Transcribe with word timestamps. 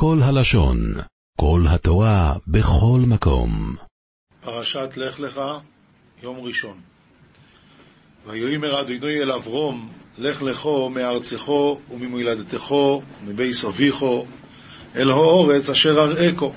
כל 0.00 0.18
הלשון, 0.22 0.78
כל 1.40 1.60
התורה, 1.68 2.32
בכל 2.46 3.00
מקום. 3.08 3.74
פרשת 4.40 4.96
לך 4.96 5.20
לך, 5.20 5.40
יום 6.22 6.36
ראשון. 6.40 6.80
ויאמר 8.26 8.80
אדוני 8.80 9.22
אל 9.22 9.32
אברום, 9.32 9.88
לך 10.18 10.42
לכו 10.42 10.90
מארצךו 10.90 11.78
וממולדתךו 11.90 13.02
ומבייס 13.24 13.64
אביכו 13.64 14.24
אל 14.96 15.10
האורץ 15.10 15.70
אשר 15.70 15.90
אראכו. 15.90 16.52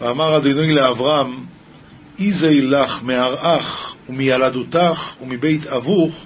ואמר 0.00 0.36
אדוני 0.36 0.74
לאברהם, 0.74 1.46
איזי 2.18 2.60
לך 2.60 3.02
מארעך 3.02 3.94
ומילדותך 4.08 5.14
ומבית 5.22 5.66
אבוך 5.66 6.24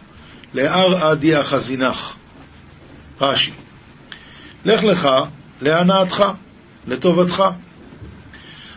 לארעא 0.55 1.15
דיאחזינך. 1.15 2.15
רש"י, 3.21 3.53
לך 4.65 4.85
לך 4.85 5.09
להנאתך, 5.63 6.25
לטובתך. 6.87 7.45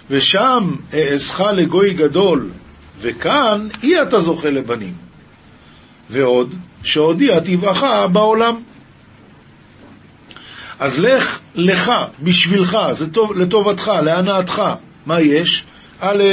ושם 0.09 0.71
אעזך 0.93 1.39
לגוי 1.39 1.93
גדול, 1.93 2.49
וכאן 2.99 3.67
אי 3.83 4.01
אתה 4.01 4.19
זוכה 4.19 4.49
לבנים. 4.49 4.93
ועוד, 6.09 6.55
שהודיע 6.83 7.39
טבעך 7.39 7.83
בעולם. 8.11 8.55
אז 10.79 10.99
לך 10.99 11.39
לך, 11.55 11.91
בשבילך, 12.23 12.77
זה 12.91 13.11
טוב, 13.11 13.33
לטובתך, 13.33 13.91
להנאתך. 14.03 14.61
מה 15.05 15.21
יש? 15.21 15.63
א', 15.99 16.23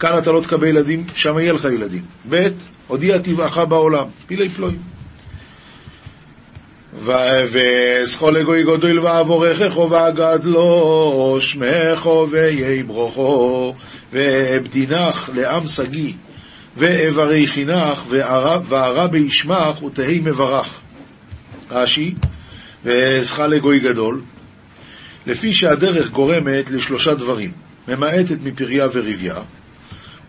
כאן 0.00 0.18
אתה 0.18 0.32
לא 0.32 0.40
תקבל 0.40 0.66
ילדים, 0.66 1.04
שם 1.14 1.38
יהיה 1.38 1.52
לך 1.52 1.64
ילדים. 1.64 2.02
ב', 2.28 2.48
הודיע 2.86 3.18
טבעך 3.18 3.58
בעולם. 3.58 4.04
פילי 4.26 4.48
פלואים. 4.48 4.97
וזכו 6.94 8.30
לגוי 8.30 8.62
גדול 8.62 9.00
ואבורכךו 9.00 9.90
ואגדלו 9.90 11.36
שמךו 11.40 12.26
ויהי 12.30 12.82
ברוכו 12.82 13.74
ואבדינך 14.12 15.30
לעם 15.34 15.66
שגיא 15.66 16.12
ואבריחינך 16.76 18.02
וערה 18.68 19.08
בישמך 19.08 19.82
ותהי 19.82 20.20
מברך. 20.20 20.80
רש"י, 21.70 22.14
וזכה 22.84 23.46
לגוי 23.46 23.78
גדול, 23.80 24.20
לפי 25.26 25.54
שהדרך 25.54 26.10
גורמת 26.10 26.70
לשלושה 26.70 27.14
דברים, 27.14 27.50
ממעטת 27.88 28.36
מפריה 28.42 28.84
ורביה, 28.92 29.36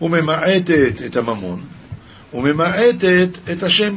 וממעטת 0.00 1.02
את 1.06 1.16
הממון, 1.16 1.60
וממעטת 2.34 3.28
את 3.52 3.62
השם. 3.62 3.96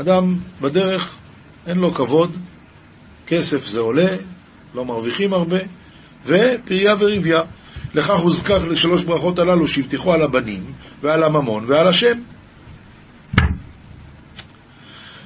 אדם 0.00 0.36
בדרך 0.60 1.16
אין 1.66 1.76
לו 1.76 1.94
כבוד, 1.94 2.36
כסף 3.26 3.66
זה 3.66 3.80
עולה, 3.80 4.16
לא 4.74 4.84
מרוויחים 4.84 5.32
הרבה, 5.32 5.58
ופריה 6.26 6.94
ורביה. 6.98 7.40
לכך 7.94 8.20
הוזכר 8.20 8.68
לשלוש 8.68 9.04
ברכות 9.04 9.38
הללו 9.38 9.66
שהבטיחו 9.68 10.12
על 10.12 10.22
הבנים 10.22 10.64
ועל 11.02 11.22
הממון 11.22 11.64
ועל 11.68 11.88
השם. 11.88 12.18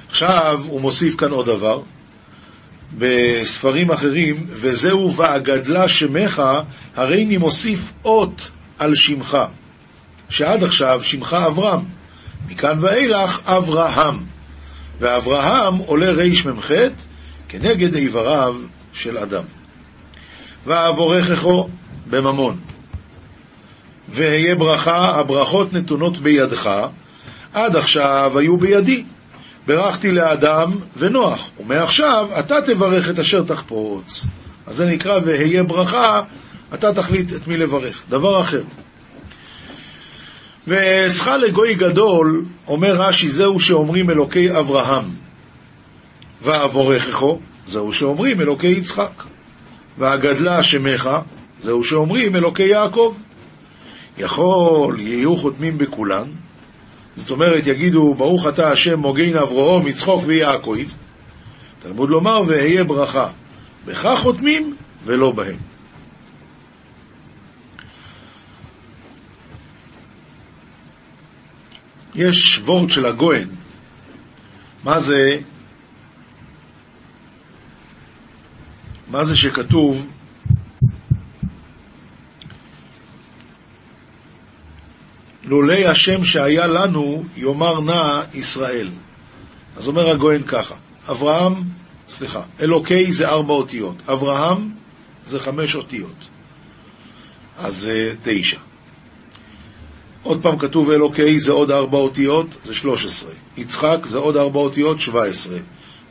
עכשיו 0.09 0.59
הוא 0.67 0.81
מוסיף 0.81 1.15
כאן 1.15 1.31
עוד 1.31 1.45
דבר, 1.45 1.81
בספרים 2.97 3.91
אחרים, 3.91 4.45
וזהו 4.47 5.13
ואגדלה 5.15 5.89
שמך, 5.89 6.41
הריני 6.95 7.37
מוסיף 7.37 7.93
אות 8.05 8.51
על 8.79 8.95
שמך, 8.95 9.37
שעד 10.29 10.63
עכשיו 10.63 11.03
שמך 11.03 11.33
אברהם, 11.33 11.81
מכאן 12.49 12.79
ואילך 12.83 13.49
אברהם. 13.49 14.30
ואברהם 15.01 15.77
עולה 15.77 16.11
רמ"ח 16.11 16.71
כנגד 17.49 17.95
איבריו 17.95 18.55
של 18.93 19.17
אדם. 19.17 19.43
ואבורכךו 20.65 21.69
בממון. 22.09 22.59
ואהיה 24.09 24.55
ברכה, 24.55 25.19
הברכות 25.19 25.73
נתונות 25.73 26.17
בידך, 26.17 26.69
עד 27.53 27.75
עכשיו 27.75 28.31
היו 28.39 28.57
בידי. 28.57 29.03
ברכתי 29.67 30.11
לאדם 30.11 30.71
ונוח, 30.97 31.49
ומעכשיו 31.59 32.27
אתה 32.39 32.55
תברך 32.65 33.09
את 33.09 33.19
אשר 33.19 33.43
תחפוץ. 33.43 34.25
אז 34.67 34.75
זה 34.75 34.85
נקרא 34.85 35.19
ואהיה 35.23 35.63
ברכה, 35.63 36.21
אתה 36.73 36.93
תחליט 36.93 37.33
את 37.33 37.47
מי 37.47 37.57
לברך. 37.57 38.03
דבר 38.09 38.41
אחר. 38.41 38.61
ואעשך 40.67 41.27
לגוי 41.27 41.75
גדול, 41.75 42.45
אומר 42.67 42.93
רש"י, 42.95 43.29
זהו 43.29 43.59
שאומרים 43.59 44.09
אלוקי 44.09 44.49
אברהם. 44.59 45.05
ואבורכךו, 46.41 47.39
זהו 47.67 47.93
שאומרים 47.93 48.41
אלוקי 48.41 48.67
יצחק. 48.67 49.23
והגדלה 49.97 50.63
שמך, 50.63 51.09
זהו 51.59 51.83
שאומרים 51.83 52.35
אלוקי 52.35 52.63
יעקב. 52.63 53.15
יכול, 54.17 54.99
יהיו 54.99 55.37
חותמים 55.37 55.77
בכולן, 55.77 56.27
זאת 57.15 57.31
אומרת, 57.31 57.67
יגידו, 57.67 58.13
ברוך 58.17 58.47
אתה 58.47 58.71
השם 58.71 58.99
מוגן 58.99 59.37
אברהם, 59.37 59.87
יצחוק 59.87 60.21
ויעקב. 60.25 60.77
תלמוד 61.79 62.09
לומר, 62.09 62.41
ואהיה 62.47 62.83
ברכה. 62.83 63.27
בכך 63.85 64.19
חותמים 64.19 64.75
ולא 65.05 65.31
בהם. 65.31 65.70
יש 72.15 72.59
וורד 72.65 72.89
של 72.89 73.05
הגוהן. 73.05 73.47
מה 74.83 74.99
זה? 74.99 75.37
מה 79.07 79.23
זה 79.23 79.37
שכתוב 79.37 80.07
לולי 85.43 85.85
השם 85.85 86.23
שהיה 86.23 86.67
לנו, 86.67 87.23
יאמר 87.35 87.79
נא 87.81 88.21
ישראל. 88.33 88.89
אז 89.77 89.87
אומר 89.87 90.09
הגוהן 90.09 90.43
ככה, 90.47 90.75
אברהם, 91.09 91.53
סליחה, 92.09 92.41
אלוקי 92.61 93.13
זה 93.13 93.27
ארבע 93.27 93.53
אותיות, 93.53 94.09
אברהם 94.09 94.71
זה 95.23 95.39
חמש 95.39 95.75
אותיות, 95.75 96.27
אז 97.57 97.75
זה 97.75 98.13
תשע. 98.23 98.70
עוד 100.23 100.41
פעם 100.43 100.59
כתוב 100.59 100.89
אלוקי 100.89 101.39
זה 101.39 101.51
עוד 101.51 101.71
ארבע 101.71 101.97
אותיות, 101.97 102.57
זה 102.65 102.75
שלוש 102.75 103.05
עשרה. 103.05 103.31
יצחק 103.57 104.05
זה 104.05 104.17
עוד 104.17 104.37
ארבע 104.37 104.59
אותיות, 104.59 104.99
שבע 104.99 105.25
עשרה. 105.25 105.57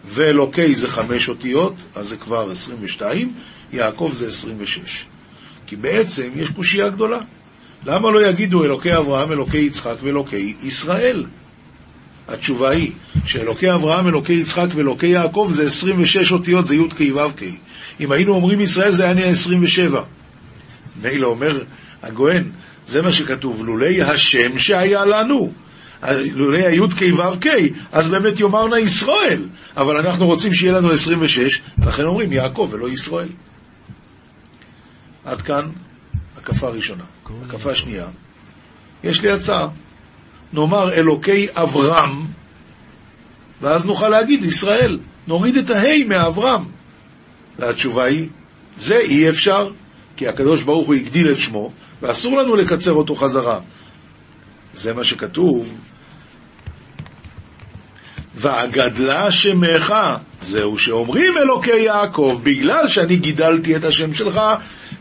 ואלוקי 0.05 0.75
זה 0.75 0.89
חמש 0.89 1.29
אותיות, 1.29 1.75
אז 1.95 2.09
זה 2.09 2.17
כבר 2.17 2.51
עשרים 2.51 2.79
ושתיים, 2.81 3.33
יעקב 3.73 4.11
זה 4.15 4.27
עשרים 4.27 4.57
ושש. 4.59 5.05
כי 5.67 5.77
בעצם 5.77 6.29
יש 6.37 6.51
פה 6.51 6.65
שיעה 6.65 6.89
גדולה. 6.89 7.19
למה 7.87 8.11
לא 8.11 8.27
יגידו 8.27 8.65
אלוקי 8.65 8.97
אברהם, 8.97 9.33
אלוקי 9.33 9.59
יצחק 9.59 9.97
ואלוקי 10.03 10.55
ישראל? 10.63 11.25
התשובה 12.29 12.71
היא 12.71 12.93
שאלוקי 13.25 13.75
אברהם, 13.75 14.07
אלוקי 14.07 14.33
יצחק 14.33 14.67
ואלוקי 14.75 15.07
יעקב 15.07 15.51
זה 15.53 15.63
26 15.63 16.33
אותיות, 16.33 16.67
זה 16.67 16.75
י"ק 16.75 17.01
ו"ק. 17.01 17.43
אם 18.01 18.13
היינו 18.13 18.35
אומרים 18.35 18.61
ישראל 18.61 18.93
זה 18.93 19.05
היה 19.05 19.13
נהיה 19.13 19.29
27. 19.29 20.03
מילא 21.03 21.27
אומר 21.27 21.63
הגוהן, 22.03 22.51
זה 22.91 23.03
מה 23.03 23.13
שכתוב, 23.13 23.65
לולי 23.65 24.03
השם 24.03 24.59
שהיה 24.59 25.05
לנו. 25.05 25.53
לולי 26.35 26.67
הי"ק 26.67 27.15
ו"ק, 27.19 27.47
אז 27.93 28.09
באמת 28.09 28.41
יאמרנה 28.41 28.79
ישראל, 28.79 29.49
אבל 29.77 29.99
אנחנו 29.99 30.27
רוצים 30.27 30.55
שיהיה 30.55 30.73
לנו 30.73 30.91
26, 30.91 31.61
לכן 31.87 32.03
אומרים 32.03 32.33
יעקב 32.33 32.69
ולא 32.71 32.89
ישראל. 32.89 33.29
עד 35.25 35.41
כאן 35.41 35.71
הקפה 36.37 36.69
ראשונה. 36.69 37.05
הקפה 37.47 37.75
שנייה, 37.75 38.07
יש 39.05 39.23
לי 39.23 39.33
הצעה. 39.33 39.69
נאמר 40.53 40.93
אלוקי 40.93 41.47
אברהם, 41.55 42.27
ואז 43.61 43.87
נוכל 43.87 44.09
להגיד 44.09 44.45
ישראל. 44.45 44.99
נוריד 45.27 45.57
את 45.57 45.71
ההי 45.71 46.05
מאברהם. 46.05 46.65
והתשובה 47.59 48.05
היא, 48.05 48.29
זה 48.77 48.97
אי 48.97 49.29
אפשר, 49.29 49.71
כי 50.17 50.29
הקדוש 50.29 50.63
ברוך 50.63 50.87
הוא 50.87 50.95
הגדיל 50.95 51.33
את 51.33 51.39
שמו, 51.39 51.73
ואסור 52.03 52.37
לנו 52.37 52.57
לקצר 52.57 52.93
אותו 52.93 53.15
חזרה. 53.15 53.61
זה 54.73 54.95
מה 54.95 55.05
שכתוב. 55.05 55.79
והגדלה 58.35 59.33
שמך, 59.33 59.95
זהו 60.41 60.79
שאומרים 60.79 61.39
אלוקי 61.39 61.77
יעקב, 61.77 62.41
בגלל 62.43 62.89
שאני 62.89 63.17
גידלתי 63.17 63.77
את 63.77 63.85
השם 63.85 64.15
שלך 64.15 64.41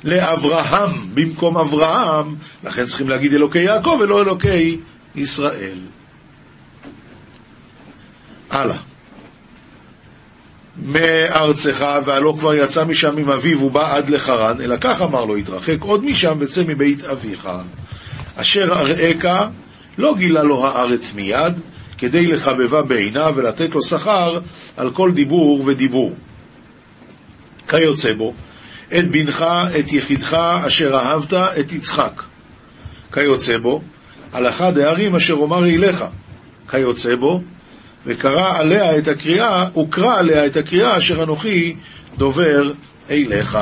לאברהם 0.04 0.92
במקום 1.14 1.58
אברהם, 1.58 2.36
לכן 2.64 2.86
צריכים 2.86 3.10
להגיד 3.10 3.34
אלוקי 3.34 3.60
יעקב 3.60 3.98
ולא 4.00 4.22
אלוקי 4.22 4.78
ישראל. 5.16 5.80
הלאה. 8.52 8.89
מארצך, 10.84 11.86
והלא 12.06 12.36
כבר 12.40 12.56
יצא 12.56 12.84
משם 12.84 13.18
עם 13.18 13.32
אביו 13.32 13.64
ובא 13.64 13.96
עד 13.96 14.10
לחרן, 14.10 14.62
אלא 14.62 14.76
כך 14.82 15.02
אמר 15.02 15.26
לו, 15.26 15.36
התרחק 15.36 15.82
עוד 15.82 16.06
משם 16.06 16.38
וצא 16.42 16.64
מבית 16.68 17.04
אביך. 17.04 17.50
אשר 18.36 18.64
אראך 18.64 19.26
לא 19.98 20.14
גילה 20.18 20.44
לו 20.44 20.66
הארץ 20.66 21.16
מיד, 21.16 21.54
כדי 21.98 22.28
לחבבה 22.28 22.82
בעיניו 22.88 23.34
ולתת 23.36 23.76
לו 23.76 23.82
שכר 23.82 24.40
על 24.78 24.94
כל 24.94 25.12
דיבור 25.16 25.62
ודיבור. 25.66 26.14
כיוצא 27.70 28.14
בו, 28.14 28.34
את 28.98 29.12
בנך, 29.12 29.46
את 29.80 29.94
יחידך, 29.94 30.38
אשר 30.68 30.96
אהבת, 30.96 31.34
את 31.34 31.72
יצחק. 31.72 32.24
כיוצא 33.14 33.58
בו, 33.58 33.82
הלכה 34.34 34.72
דהרים 34.72 35.16
אשר 35.16 35.34
אומר 35.34 35.66
אליך. 35.66 36.04
כיוצא 36.70 37.16
בו, 37.16 37.42
וקרא 38.06 38.58
עליה 38.58 38.98
את 38.98 39.08
הקריאה, 39.08 39.66
וקרא 39.84 40.16
עליה 40.16 40.46
את 40.46 40.58
הקריאה 40.58 40.98
אשר 40.98 41.24
אנוכי 41.24 41.76
דובר 42.18 42.62
אליך. 43.10 43.58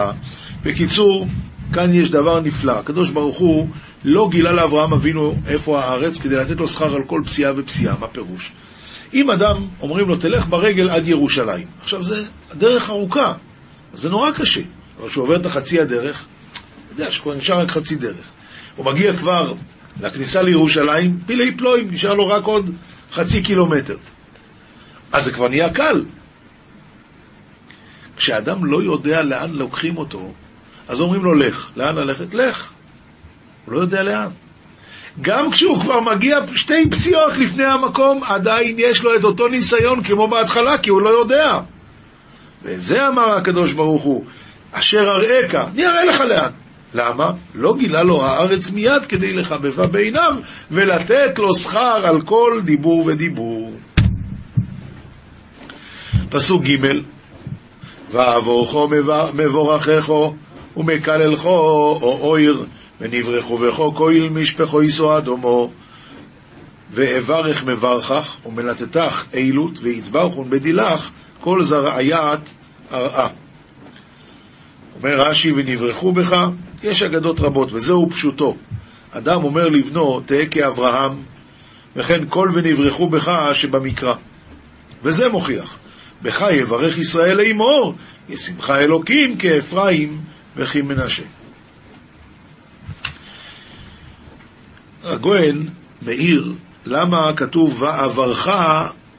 בקיצור, 0.64 1.28
כאן 1.74 1.94
יש 1.94 2.12
דבר 2.12 2.40
נפלא. 2.40 2.72
הקדוש 2.72 3.10
ברוך 3.10 3.38
הוא 3.38 3.68
לא 4.06 4.28
גילה 4.32 4.52
לאברהם 4.52 4.94
אבינו 4.94 5.32
איפה 5.48 5.80
הארץ 5.80 6.20
כדי 6.20 6.36
לתת 6.36 6.56
לו 6.58 6.68
שכר 6.68 6.96
על 6.96 7.04
כל 7.08 7.22
פסיעה 7.26 7.52
ופסיעה. 7.60 7.96
מה 8.00 8.08
פירוש? 8.08 8.52
אם 9.14 9.32
אדם, 9.32 9.56
אומרים 9.82 10.08
לו, 10.08 10.18
תלך 10.18 10.48
ברגל 10.48 10.90
עד 10.90 11.08
ירושלים. 11.08 11.68
עכשיו, 11.82 12.04
זה 12.04 12.24
דרך 12.58 12.90
ארוכה, 12.90 13.34
זה 13.94 14.10
נורא 14.10 14.32
קשה. 14.32 14.62
אבל 15.00 15.10
כשהוא 15.10 15.24
עובר 15.24 15.36
את 15.42 15.46
החצי 15.46 15.82
הדרך, 15.82 16.26
אתה 16.86 17.02
יודע 17.02 17.12
שכבר 17.12 17.36
נשאר 17.36 17.60
רק 17.60 17.72
חצי 17.72 17.96
דרך. 17.96 18.26
הוא 18.76 18.86
מגיע 18.86 19.18
כבר 19.18 19.54
לכניסה 20.02 20.42
לירושלים, 20.42 21.18
פילי 21.26 21.58
פלואים, 21.58 21.92
נשאר 21.92 22.14
לו 22.14 22.28
רק 22.28 22.44
עוד 22.46 22.70
חצי 23.12 23.42
קילומטר. 23.42 23.96
אז 25.12 25.24
זה 25.26 25.32
כבר 25.32 25.48
נהיה 25.48 25.74
קל. 25.74 26.06
כשאדם 28.18 28.66
לא 28.66 28.84
יודע 28.84 29.24
לאן 29.24 29.52
לוקחים 29.52 29.98
אותו, 29.98 30.32
אז 30.88 31.02
אומרים 31.02 31.24
לו 31.24 31.34
לך. 31.34 31.70
לאן 31.76 31.96
ללכת? 31.96 32.34
לך. 32.34 32.70
הוא 33.66 33.74
לא 33.74 33.80
יודע 33.80 34.04
לאן. 34.04 34.30
גם 35.22 35.52
כשהוא 35.52 35.82
כבר 35.82 36.00
מגיע 36.00 36.40
שתי 36.56 36.90
פסיעות 36.90 37.38
לפני 37.38 37.66
המקום, 37.66 38.24
עדיין 38.24 38.76
יש 38.80 39.04
לו 39.04 39.16
את 39.16 39.24
אותו 39.24 39.48
ניסיון 39.48 40.04
כמו 40.04 40.28
בהתחלה, 40.28 40.78
כי 40.78 40.90
הוא 40.90 41.02
לא 41.02 41.10
יודע. 41.10 41.60
וזה 42.64 43.08
אמר 43.08 43.38
הקדוש 43.38 43.74
ברוך 43.74 44.04
הוא, 44.04 44.26
אשר 44.72 45.00
אראך, 45.00 45.56
אני 45.56 45.88
אראה 45.88 46.06
לך 46.06 46.22
לאן. 46.22 46.52
למה? 46.94 47.32
לא 47.56 47.74
גילה 47.80 48.04
לו 48.04 48.26
הארץ 48.26 48.72
מיד 48.72 49.06
כדי 49.10 49.34
לחבבה 49.34 49.88
בעיניו 49.88 50.36
ולתת 50.72 51.40
לו 51.40 51.56
שכר 51.56 52.08
על 52.08 52.22
כל 52.22 52.62
דיבור 52.66 53.06
ודיבור. 53.06 53.57
פסוק 56.30 56.64
ג' 56.64 56.78
ואבוכו 58.12 58.88
מבורכךו 59.34 60.36
ומקללכו 60.78 61.50
או 62.02 62.18
אויר 62.22 62.66
ונברכו 63.02 63.58
בכו 63.58 63.96
כהל 63.96 64.30
משפחו 64.30 64.84
יסו 64.84 65.18
אדומו 65.18 65.70
ואברך 66.92 67.66
מברכך 67.66 68.38
ומלטתך 68.46 69.26
אילות 69.34 69.80
ויתברכון 69.82 70.50
בדילך 70.50 71.12
כל 71.42 71.64
זרעיית 71.64 72.54
ארעה. 72.94 73.28
אומר 74.96 75.16
רש"י 75.18 75.52
ונברכו 75.52 76.12
בך, 76.12 76.36
יש 76.84 77.04
אגדות 77.04 77.40
רבות 77.40 77.74
וזהו 77.74 78.10
פשוטו. 78.10 78.56
אדם 79.12 79.44
אומר 79.44 79.68
לבנו 79.68 80.22
תהא 80.26 80.46
כאברהם 80.52 81.12
וכן 81.96 82.28
כל 82.30 82.50
ונברכו 82.54 83.10
בך 83.10 83.32
שבמקרא. 83.54 84.14
וזה 85.04 85.30
מוכיח. 85.30 85.78
בך 86.22 86.42
יברך 86.52 86.98
ישראל 86.98 87.38
לאמור, 87.38 87.94
ישמחה 88.30 88.78
אלוקים 88.78 89.38
כאפרים 89.38 90.22
וכמנשה. 90.56 91.24
הגויין 95.04 95.70
מאיר 96.02 96.54
למה 96.86 97.34
כתוב 97.36 97.82
ואברך 97.82 98.50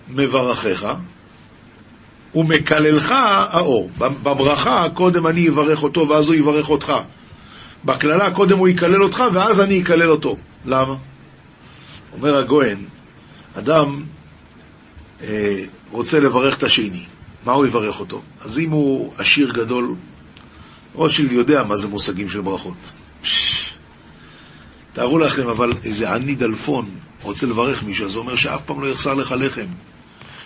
מברכך 0.08 0.94
ומקללך 2.34 3.12
האור. 3.50 3.90
בברכה 3.98 4.86
קודם 4.94 5.26
אני 5.26 5.48
אברך 5.48 5.82
אותו 5.82 6.08
ואז 6.08 6.26
הוא 6.26 6.34
יברך 6.34 6.70
אותך. 6.70 6.92
בקללה 7.84 8.30
קודם 8.34 8.58
הוא 8.58 8.68
יקלל 8.68 9.02
אותך 9.02 9.24
ואז 9.34 9.60
אני 9.60 9.82
אקלל 9.82 10.10
אותו. 10.10 10.36
למה? 10.64 10.94
אומר 12.12 12.36
הגויין, 12.36 12.84
אדם 13.54 14.02
אה, 15.22 15.64
רוצה 15.90 16.20
לברך 16.20 16.58
את 16.58 16.62
השני, 16.62 17.04
מה 17.44 17.52
הוא 17.52 17.66
יברך 17.66 18.00
אותו? 18.00 18.22
אז 18.40 18.58
אם 18.58 18.70
הוא 18.70 19.12
עשיר 19.18 19.52
גדול, 19.52 19.94
רוטשילד 20.94 21.32
יודע 21.32 21.62
מה 21.62 21.76
זה 21.76 21.88
מושגים 21.88 22.28
של 22.28 22.40
ברכות. 22.40 22.92
תארו 24.92 25.18
לכם, 25.18 25.48
אבל 25.48 25.72
איזה 25.84 26.10
עני 26.14 26.34
דלפון 26.34 26.90
רוצה 27.22 27.46
לברך 27.46 27.82
מישהו, 27.82 28.06
אז 28.06 28.14
הוא 28.14 28.22
אומר 28.22 28.36
שאף 28.36 28.62
פעם 28.62 28.80
לא 28.82 28.86
יחסר 28.86 29.14
לך 29.14 29.34
לחם, 29.38 29.66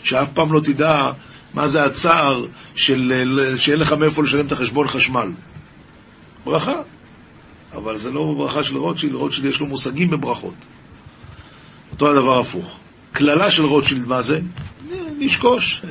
שאף 0.03 0.29
פעם 0.35 0.53
לא 0.53 0.61
תדע 0.61 1.11
מה 1.55 1.67
זה 1.67 1.85
הצער 1.85 2.47
של, 2.75 3.13
שאין 3.57 3.79
לך 3.79 3.93
מאיפה 3.93 4.23
לשלם 4.23 4.47
את 4.47 4.53
החשבון 4.53 4.89
חשמל. 4.89 5.29
ברכה, 6.45 6.83
אבל 7.73 7.99
זה 7.99 8.11
לא 8.11 8.35
ברכה 8.39 8.65
של 8.65 8.79
רוטשילד, 8.79 9.15
רוטשילד 9.15 9.47
יש 9.47 9.61
לו 9.61 9.67
מושגים 9.67 10.11
בברכות. 10.11 10.55
אותו 11.93 12.11
הדבר 12.11 12.41
הפוך. 12.41 12.79
קללה 13.13 13.51
של 13.51 13.65
רוטשילד, 13.65 14.07
מה 14.07 14.23
זה? 14.23 14.41
לשקוש. 15.25 15.83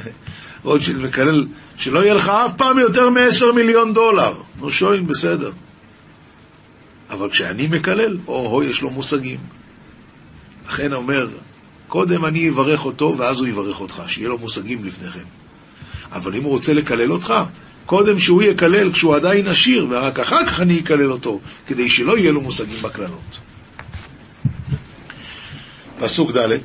רוטשילד 0.63 1.01
מקלל, 1.01 1.45
שלא 1.77 1.99
יהיה 1.99 2.13
לך 2.13 2.29
אף 2.29 2.51
פעם 2.57 2.79
יותר 2.79 3.09
מ-10 3.09 3.51
מיליון 3.55 3.93
דולר. 3.93 4.33
נו 4.59 4.71
שוין, 4.71 5.07
בסדר. 5.07 5.51
אבל 7.09 7.29
כשאני 7.29 7.67
מקלל, 7.67 8.17
או-הו, 8.27 8.63
יש 8.63 8.81
לו 8.81 8.89
מושגים. 8.89 9.39
לכן 10.67 10.93
אומר, 10.93 11.27
קודם 11.87 12.25
אני 12.25 12.49
אברך 12.49 12.85
אותו, 12.85 13.15
ואז 13.17 13.39
הוא 13.39 13.47
יברך 13.47 13.81
אותך, 13.81 14.03
שיהיה 14.07 14.29
לו 14.29 14.37
מושגים 14.37 14.85
לפניכם. 14.85 15.23
אבל 16.11 16.35
אם 16.35 16.43
הוא 16.43 16.51
רוצה 16.51 16.73
לקלל 16.73 17.11
אותך, 17.11 17.33
קודם 17.85 18.19
שהוא 18.19 18.43
יקלל 18.43 18.93
כשהוא 18.93 19.15
עדיין 19.15 19.47
עשיר, 19.47 19.87
ורק 19.89 20.19
אחר 20.19 20.45
כך 20.45 20.61
אני 20.61 20.79
אקלל 20.79 21.11
אותו, 21.11 21.39
כדי 21.67 21.89
שלא 21.89 22.17
יהיה 22.17 22.31
לו 22.31 22.41
מושגים 22.41 22.77
בקללות. 22.81 23.39
פסוק 25.99 26.31
ד' 26.31 26.57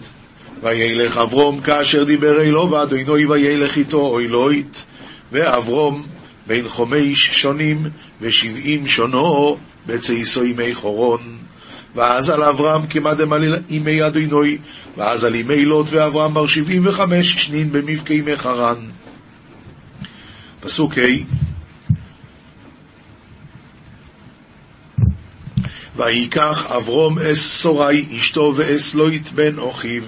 וילך 0.63 1.19
אברום 1.19 1.61
כאשר 1.61 2.05
דיבר 2.05 2.43
אלו 2.43 2.71
ואדוני 2.71 3.27
וילך 3.27 3.77
איתו 3.77 3.99
אוי 3.99 4.29
לוית 4.29 4.87
ואברום 5.33 6.07
בין 6.47 6.69
חומש 6.69 7.31
שונים 7.33 7.83
ושבעים 8.21 8.87
שונו 8.87 9.57
בצייסו 9.87 10.45
ימי 10.45 10.75
חורון. 10.75 11.37
ואז 11.95 12.31
על 12.31 12.45
אברהם 12.45 12.87
כמדם 12.87 13.33
על 13.33 13.59
ימי 13.69 14.07
אדוני 14.07 14.59
ואז 14.97 15.25
על 15.25 15.35
ימי 15.35 15.65
לוט 15.65 15.87
ואברהם 15.91 16.35
בר 16.35 16.47
שבעים 16.47 16.87
וחמש 16.87 17.45
שנין 17.45 17.73
במבכה 17.73 18.15
ימי 18.15 18.37
חרן. 18.37 18.77
פסוק 20.61 20.99
ה' 20.99 21.47
ויקח 25.97 26.67
אברום 26.67 27.19
אס 27.19 27.61
סורי 27.63 28.07
אשתו 28.19 28.53
ואס 28.57 28.95
לוית 28.95 29.33
בן 29.33 29.59
אחיו 29.71 30.03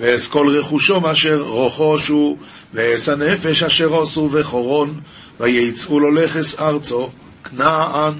ואס 0.00 0.28
כל 0.28 0.46
רכושו 0.58 1.00
מאשר 1.00 1.36
רוכושו 1.40 2.36
ואס 2.74 3.08
הנפש 3.08 3.62
אשר 3.62 4.02
עשו 4.02 4.28
וחורון 4.32 5.00
ויצאו 5.40 6.00
לו 6.00 6.10
לכס 6.14 6.60
ארצו 6.60 7.10
כנען 7.44 8.14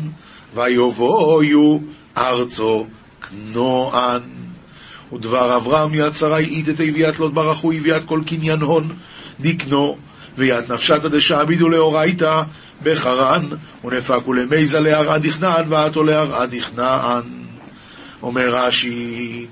ויבואו 0.55 1.81
ארצו 2.19 2.87
כנוען 3.29 4.23
ודבר 5.13 5.57
אברהם 5.57 5.95
יד 5.95 6.13
שרי 6.13 6.45
איתת 6.45 6.81
הביאת 6.81 7.21
לוט 7.21 7.33
ברכו 7.33 7.73
הביאת 7.73 8.05
כל 8.05 8.21
קניין 8.27 8.61
הון 8.61 8.89
דקנו 9.41 9.97
ויד 10.39 10.73
נפשתא 10.73 11.09
דשעבידו 11.09 11.69
לאורייתא 11.69 12.43
בחרן, 12.83 13.49
ונפקו 13.85 14.33
למיזה 14.33 14.81
להרעה 14.81 15.19
דכנען, 15.19 15.73
ועתו 15.73 16.05
להרעה 16.05 16.47
דכנען. 16.47 17.23
אומר 18.23 18.49
רש"י, 18.49 19.47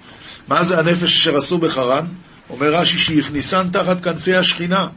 מה 0.49 0.65
זה 0.65 0.79
הנפש 0.79 1.17
אשר 1.17 1.37
עשו 1.37 1.59
בחרן? 1.59 2.07
אומר 2.51 2.67
רש"י 2.73 2.99
שהכניסן 2.99 3.69
תחת 3.73 4.05
כנפי 4.05 4.35
השכינה. 4.35 4.89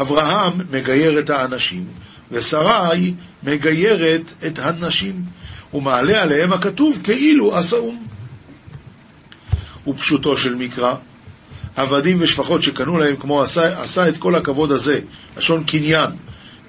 אברהם 0.00 0.52
מגייר 0.70 1.20
את 1.20 1.30
האנשים, 1.30 1.84
ושרי 2.30 3.14
מגיירת 3.42 4.32
את 4.46 4.58
הנשים, 4.58 5.22
ומעלה 5.74 6.22
עליהם 6.22 6.52
הכתוב 6.52 7.00
כאילו 7.04 7.56
עשאום. 7.56 8.06
ופשוטו 9.86 10.36
של 10.36 10.54
מקרא, 10.54 10.94
עבדים 11.76 12.18
ושפחות 12.20 12.62
שקנו 12.62 12.98
להם, 12.98 13.16
כמו 13.16 13.42
עשה, 13.42 13.80
עשה 13.80 14.08
את 14.08 14.16
כל 14.16 14.36
הכבוד 14.36 14.72
הזה, 14.72 14.98
לשון 15.36 15.64
קניין. 15.64 16.10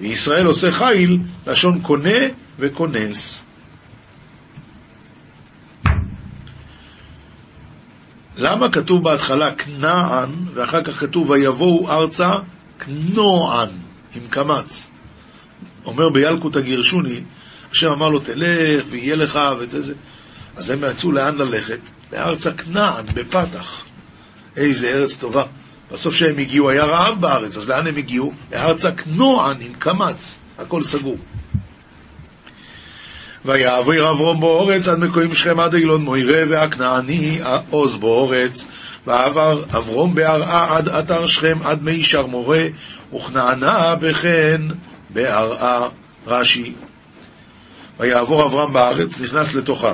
וישראל 0.00 0.46
עושה 0.46 0.70
חיל, 0.70 1.18
לשון 1.46 1.80
קונה 1.82 2.18
וכונס. 2.58 3.44
למה 8.40 8.72
כתוב 8.72 9.04
בהתחלה 9.04 9.54
כנען, 9.54 10.28
ואחר 10.54 10.82
כך 10.82 11.00
כתוב 11.00 11.30
ויבואו 11.30 11.90
ארצה 11.90 12.30
כנוען, 12.78 13.68
עם 14.16 14.22
קמץ? 14.30 14.90
אומר 15.84 16.08
בילקוט 16.08 16.56
הגירשוני, 16.56 17.20
השם 17.72 17.90
אמר 17.90 18.08
לו 18.08 18.18
תלך 18.18 18.86
ויהיה 18.90 19.16
לך 19.16 19.40
וזה. 19.58 19.94
אז 20.56 20.70
הם 20.70 20.84
יצאו 20.90 21.12
לאן 21.12 21.36
ללכת? 21.38 21.80
לארצה 22.12 22.52
כנען, 22.52 23.06
בפתח. 23.14 23.82
איזה 24.56 24.88
ארץ 24.88 25.16
טובה. 25.16 25.44
בסוף 25.92 26.14
שהם 26.14 26.38
הגיעו 26.38 26.70
היה 26.70 26.84
רעב 26.84 27.20
בארץ, 27.20 27.56
אז 27.56 27.68
לאן 27.68 27.86
הם 27.86 27.96
הגיעו? 27.96 28.32
לארצה 28.52 28.92
כנוען 28.92 29.56
עם 29.60 29.72
קמץ. 29.78 30.38
הכל 30.58 30.82
סגור. 30.82 31.16
ויעביר 33.44 34.10
אברום 34.10 34.40
באורץ 34.40 34.88
עד 34.88 34.98
מקוים 34.98 35.34
שכם 35.34 35.60
עד 35.60 35.74
אילון 35.74 36.02
מוירה 36.02 36.42
והכנעני 36.50 37.40
עוז 37.70 37.96
באורץ 37.96 38.68
ועבר 39.06 39.62
אברום 39.78 40.14
בהרעה 40.14 40.76
עד 40.76 40.88
אתר 40.88 41.26
שכם 41.26 41.58
עד 41.64 41.82
מי 41.82 42.02
מורה 42.28 42.62
וכנענה 43.16 43.96
בכן 43.96 44.60
בהרעה 45.10 45.88
רש"י. 46.26 46.72
ויעבור 48.00 48.44
אברהם 48.44 48.72
בארץ, 48.72 49.20
נכנס 49.20 49.54
לתוכה 49.54 49.92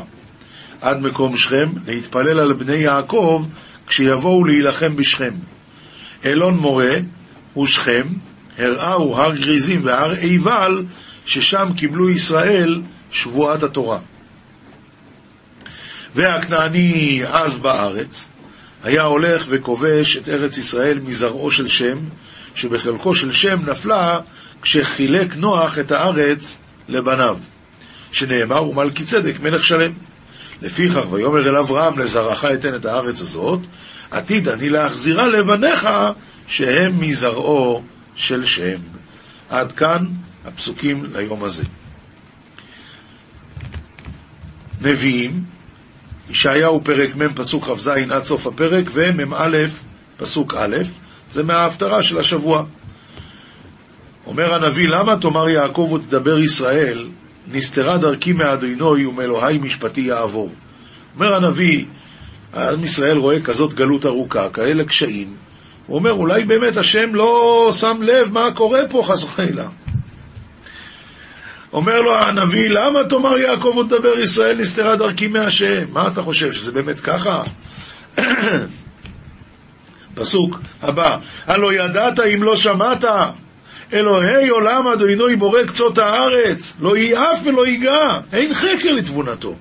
עד 0.80 1.00
מקום 1.00 1.36
שכם 1.36 1.68
להתפלל 1.86 2.40
על 2.40 2.52
בני 2.52 2.76
יעקב 2.76 3.46
כשיבואו 3.86 4.44
להילחם 4.44 4.96
בשכם. 4.96 5.34
אילון 6.24 6.56
מורה 6.58 6.94
ושכם 7.62 8.06
הראהו 8.58 9.16
הר 9.16 9.34
גריזים 9.34 9.84
והר 9.84 10.10
עיבל 10.10 10.84
ששם 11.26 11.68
קיבלו 11.76 12.10
ישראל 12.10 12.82
שבועת 13.10 13.62
התורה. 13.62 13.98
והכנעני 16.14 17.22
אז 17.26 17.56
בארץ, 17.56 18.28
היה 18.84 19.02
הולך 19.02 19.44
וכובש 19.48 20.16
את 20.16 20.28
ארץ 20.28 20.58
ישראל 20.58 20.98
מזרעו 20.98 21.50
של 21.50 21.68
שם, 21.68 21.98
שבחלקו 22.54 23.14
של 23.14 23.32
שם 23.32 23.70
נפלה 23.70 24.20
כשחילק 24.62 25.36
נוח 25.36 25.78
את 25.78 25.92
הארץ 25.92 26.58
לבניו, 26.88 27.38
שנאמר 28.12 28.68
ומלכי 28.68 29.04
צדק 29.04 29.40
מלך 29.40 29.64
שלם. 29.64 29.92
לפיכך 30.62 31.12
ויאמר 31.12 31.48
אל 31.48 31.56
אברהם 31.56 31.98
לזרעך 31.98 32.44
אתן 32.44 32.74
את 32.74 32.86
הארץ 32.86 33.20
הזאת, 33.20 33.60
עתיד 34.10 34.48
אני 34.48 34.68
להחזירה 34.68 35.26
לבניך 35.26 35.88
שהם 36.48 37.00
מזרעו 37.00 37.82
של 38.14 38.46
שם. 38.46 38.78
עד 39.50 39.72
כאן 39.72 40.06
הפסוקים 40.44 41.04
ליום 41.12 41.44
הזה. 41.44 41.64
נביאים, 44.86 45.44
ישעיהו 46.30 46.84
פרק 46.84 47.16
מ' 47.16 47.34
פסוק 47.34 47.64
כ"ז 47.64 47.88
עד 47.88 48.22
סוף 48.22 48.46
הפרק, 48.46 48.90
ומ"א 48.92 49.56
פסוק 50.16 50.54
א', 50.54 50.76
זה 51.30 51.42
מההפטרה 51.42 52.02
של 52.02 52.18
השבוע. 52.18 52.62
אומר 54.26 54.54
הנביא, 54.54 54.88
למה 54.88 55.16
תאמר 55.16 55.48
יעקב 55.48 55.92
ותדבר 55.92 56.38
ישראל, 56.38 57.08
נסתרה 57.52 57.98
דרכי 57.98 58.32
מאדינוי 58.32 59.06
ומאלוהי 59.06 59.58
משפטי 59.58 60.00
יעבור. 60.00 60.50
אומר 61.14 61.34
הנביא, 61.34 61.84
עם 62.54 62.84
ישראל 62.84 63.16
רואה 63.16 63.40
כזאת 63.40 63.74
גלות 63.74 64.06
ארוכה, 64.06 64.48
כאלה 64.48 64.84
קשיים, 64.84 65.34
הוא 65.86 65.98
אומר, 65.98 66.12
אולי 66.12 66.44
באמת 66.44 66.76
השם 66.76 67.14
לא 67.14 67.70
שם 67.72 68.02
לב 68.02 68.32
מה 68.32 68.52
קורה 68.54 68.80
פה, 68.90 69.02
חס 69.04 69.24
וחלילה. 69.24 69.68
אומר 71.76 72.00
לו 72.00 72.14
הנביא, 72.14 72.68
למה 72.68 73.04
תאמר 73.04 73.38
יעקב 73.38 73.76
ותדבר 73.76 74.18
ישראל 74.18 74.60
נסתרה 74.60 74.96
דרכי 74.96 75.26
מהשם? 75.26 75.84
מה 75.92 76.08
אתה 76.08 76.22
חושב, 76.22 76.52
שזה 76.52 76.72
באמת 76.72 77.00
ככה? 77.00 77.42
פסוק 80.14 80.60
הבא, 80.82 81.16
הלא 81.46 81.72
ידעת 81.72 82.20
אם 82.20 82.42
לא 82.42 82.56
שמעת, 82.56 83.04
אלוהי 83.92 84.48
עולם 84.48 84.86
אדוני 84.86 85.36
בורא 85.36 85.62
קצות 85.62 85.98
הארץ, 85.98 86.72
לא 86.80 86.96
ייעף 86.96 87.38
ולא 87.44 87.66
ייגע, 87.66 88.20
אין 88.32 88.54
חקר 88.54 88.92
לתבונתו. 88.92 89.54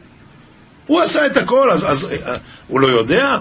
הוא 0.86 1.02
עשה 1.02 1.26
את 1.26 1.38
הכל, 1.38 1.72
אז, 1.72 1.92
אז 1.92 2.06
אה, 2.12 2.38
הוא 2.68 2.80
לא 2.80 2.88
יודע? 2.88 3.38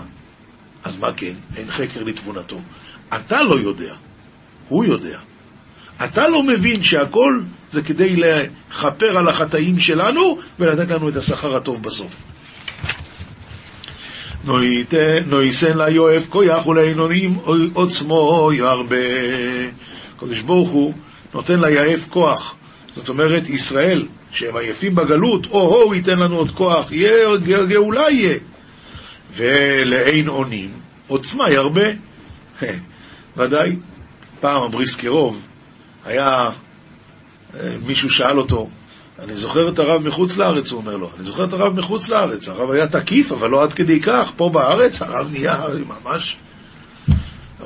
אז 0.84 1.00
מה 1.00 1.12
כן? 1.16 1.34
אין 1.56 1.70
חקר 1.70 2.02
לתבונתו. 2.02 2.60
אתה 3.16 3.42
לא 3.42 3.60
יודע, 3.60 3.94
הוא 4.68 4.84
יודע. 4.84 5.18
אתה 6.04 6.28
לא 6.28 6.42
מבין 6.42 6.82
שהכל 6.82 7.40
זה 7.74 7.82
כדי 7.82 8.16
לכפר 8.16 9.18
על 9.18 9.28
החטאים 9.28 9.78
שלנו 9.78 10.38
ולתת 10.58 10.90
לנו 10.90 11.08
את 11.08 11.16
השכר 11.16 11.56
הטוב 11.56 11.82
בסוף. 11.82 12.22
נויסן 15.26 15.76
לה 15.76 15.90
יואף 15.90 16.28
כויח 16.28 16.66
ולעינונים 16.66 17.38
עוצמו 17.72 18.50
ירבה. 18.52 18.96
הקדוש 20.16 20.40
ברוך 20.40 20.70
הוא 20.70 20.94
נותן 21.34 21.60
ליעף 21.60 22.08
כוח. 22.08 22.54
זאת 22.96 23.08
אומרת, 23.08 23.48
ישראל, 23.48 24.06
שהם 24.32 24.56
עייפים 24.56 24.94
בגלות, 24.94 25.46
או-הו, 25.46 25.94
ייתן 25.94 26.18
לנו 26.18 26.36
עוד 26.36 26.50
כוח, 26.50 26.92
יהיה, 26.92 27.36
גאולה 27.68 28.10
יהיה. 28.10 28.38
ולעין 29.36 30.28
אונים, 30.28 30.70
עוצמה 31.06 31.50
ירבה. 31.50 31.88
ודאי, 33.36 33.68
פעם 34.40 34.62
הבריסקרוב, 34.62 35.40
היה, 36.04 36.46
מישהו 37.86 38.10
שאל 38.10 38.38
אותו, 38.38 38.68
אני 39.18 39.34
זוכר 39.34 39.68
את 39.68 39.78
הרב 39.78 40.02
מחוץ 40.02 40.36
לארץ, 40.36 40.72
הוא 40.72 40.80
אומר 40.80 40.96
לו. 40.96 41.10
אני 41.16 41.24
זוכר 41.24 41.44
את 41.44 41.52
הרב 41.52 41.72
מחוץ 41.72 42.08
לארץ. 42.08 42.48
הרב 42.48 42.70
היה 42.70 42.86
תקיף, 42.86 43.32
אבל 43.32 43.50
לא 43.50 43.62
עד 43.62 43.72
כדי 43.72 44.00
כך. 44.00 44.32
פה 44.36 44.50
בארץ 44.52 45.02
הרב 45.02 45.28
נהיה 45.32 45.56
ממש... 45.86 46.36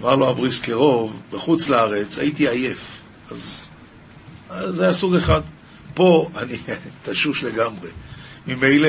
אמר 0.02 0.16
לו 0.16 0.28
הבריסקרוב, 0.28 1.22
בחוץ 1.32 1.68
לארץ 1.68 2.18
הייתי 2.18 2.48
עייף. 2.48 3.00
אז, 3.30 3.68
אז 4.50 4.74
זה 4.74 4.82
היה 4.82 4.92
סוג 4.92 5.14
אחד. 5.14 5.40
פה 5.94 6.28
אני 6.36 6.56
תשוש 7.04 7.44
לגמרי. 7.44 7.88
ממילא, 8.46 8.88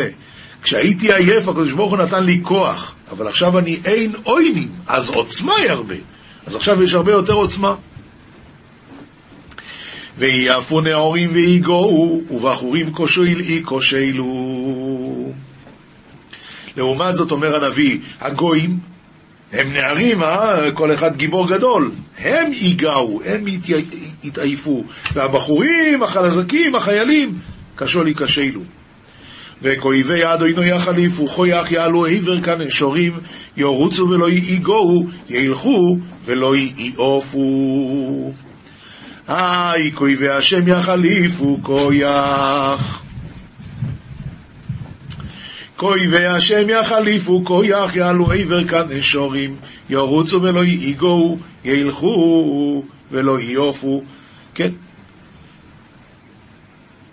כשהייתי 0.61 1.13
עייף, 1.13 1.47
הקדוש 1.47 1.71
ברוך 1.71 1.91
הוא 1.91 1.99
נתן 1.99 2.23
לי 2.23 2.39
כוח, 2.43 2.95
אבל 3.11 3.27
עכשיו 3.27 3.59
אני 3.59 3.79
אין 3.85 4.11
עוינים, 4.23 4.69
אז 4.87 5.09
עוצמה 5.09 5.53
היא 5.55 5.71
הרבה. 5.71 5.95
אז 6.45 6.55
עכשיו 6.55 6.83
יש 6.83 6.93
הרבה 6.93 7.11
יותר 7.11 7.33
עוצמה. 7.33 7.75
ויעפו 10.19 10.81
נאורים 10.81 11.29
ויגעו, 11.33 12.21
ובחורים 12.31 12.91
כושל 12.91 13.39
אי 13.39 13.61
כושלו. 13.63 14.25
לעומת 16.77 17.15
זאת 17.15 17.31
אומר 17.31 17.55
הנביא, 17.55 17.97
הגויים 18.21 18.77
הם 19.53 19.73
נערים, 19.73 20.23
אה? 20.23 20.71
כל 20.73 20.93
אחד 20.93 21.17
גיבור 21.17 21.49
גדול, 21.49 21.91
הם 22.17 22.53
ייגעו, 22.53 23.21
הם 23.25 23.45
יתעייפו, 24.23 24.83
והבחורים, 25.13 26.03
החלזקים, 26.03 26.75
החיילים, 26.75 27.29
כשול 27.77 28.07
ייכשלו. 28.07 28.61
וכאויבי 29.61 30.23
אדוני 30.23 30.69
יחליפו, 30.69 31.27
כויח 31.27 31.71
יעלו 31.71 32.05
עבר 32.05 32.41
כאן 32.41 32.69
שורים, 32.69 33.11
יורוצו 33.57 34.03
ולא 34.03 34.29
ייגעו, 34.29 35.07
ילכו 35.29 35.97
ולא 36.25 36.53
יעופו. 36.77 37.39
היי, 39.29 39.91
כאויבי 39.91 40.29
השם 40.29 40.67
יחליפו, 40.67 41.57
כויח. 41.61 43.03
כאויבי 45.77 46.25
השם 46.25 46.69
יחליפו, 46.69 47.41
כויח 47.45 47.95
יעלו 47.95 48.31
עבר 48.31 48.67
כאן 48.67 49.01
שורים, 49.01 49.55
ירוצו 49.89 50.41
ולא 50.41 50.63
ייגעו, 50.63 51.37
ילכו 51.65 52.83
ולא 53.11 53.39
יעופו. 53.39 54.01
כן, 54.53 54.69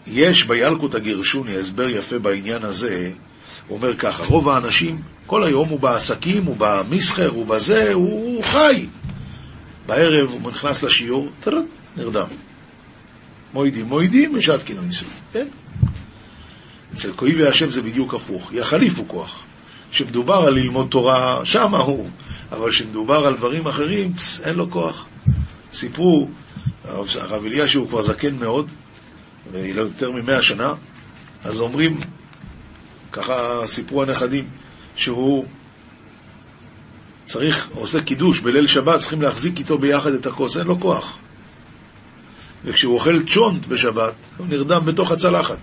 יש 0.06 0.44
בילקוט 0.46 0.94
הגרשוני 0.94 1.56
הסבר 1.56 1.90
יפה 1.90 2.18
בעניין 2.18 2.62
הזה, 2.62 3.10
הוא 3.68 3.78
אומר 3.78 3.96
ככה, 3.96 4.24
רוב 4.24 4.48
האנשים, 4.48 4.98
כל 5.26 5.44
היום 5.44 5.68
הוא 5.68 5.80
בעסקים, 5.80 6.44
הוא 6.44 6.56
במסחר, 6.58 7.28
הוא 7.28 7.46
בזה, 7.46 7.92
הוא 7.92 8.42
חי. 8.42 8.86
בערב 9.86 10.30
הוא 10.30 10.50
נכנס 10.50 10.82
לשיעור, 10.82 11.28
טרט, 11.40 11.64
נרדם. 11.96 12.26
מוידים 13.52 13.86
מוידים, 13.86 14.32
בשעת 14.32 14.62
כינוי 14.62 14.86
ניסוי, 14.86 15.08
כן? 15.32 15.46
אצל 16.92 17.12
כהי 17.16 17.46
השם 17.48 17.70
זה 17.70 17.82
בדיוק 17.82 18.14
הפוך, 18.14 18.52
יחליפו 18.52 19.08
כוח. 19.08 19.44
כשמדובר 19.90 20.34
על 20.34 20.54
ללמוד 20.54 20.86
תורה, 20.90 21.44
שמה 21.44 21.78
הוא, 21.78 22.10
אבל 22.52 22.70
כשמדובר 22.70 23.26
על 23.26 23.36
דברים 23.36 23.66
אחרים, 23.66 24.14
פס, 24.14 24.40
אין 24.40 24.54
לו 24.54 24.70
כוח. 24.70 25.06
סיפרו, 25.72 26.28
הרב 26.84 27.44
אלישהו 27.44 27.88
כבר 27.88 28.02
זקן 28.02 28.34
מאוד, 28.34 28.70
ולא 29.52 29.82
יותר 29.82 30.10
ממאה 30.10 30.42
שנה, 30.42 30.72
אז 31.44 31.60
אומרים, 31.60 32.00
ככה 33.12 33.60
סיפרו 33.66 34.02
הנכדים, 34.02 34.44
שהוא 34.96 35.44
צריך, 37.26 37.70
עושה 37.74 38.02
קידוש 38.02 38.40
בליל 38.40 38.66
שבת, 38.66 39.00
צריכים 39.00 39.22
להחזיק 39.22 39.58
איתו 39.58 39.78
ביחד 39.78 40.12
את 40.12 40.26
הכוס, 40.26 40.56
אין 40.56 40.66
לו 40.66 40.80
כוח. 40.80 41.18
וכשהוא 42.66 42.94
אוכל 42.94 43.22
צ'ונט 43.22 43.66
בשבת, 43.66 44.12
הוא 44.36 44.46
נרדם 44.46 44.86
בתוך 44.86 45.10
הצלחת. 45.10 45.58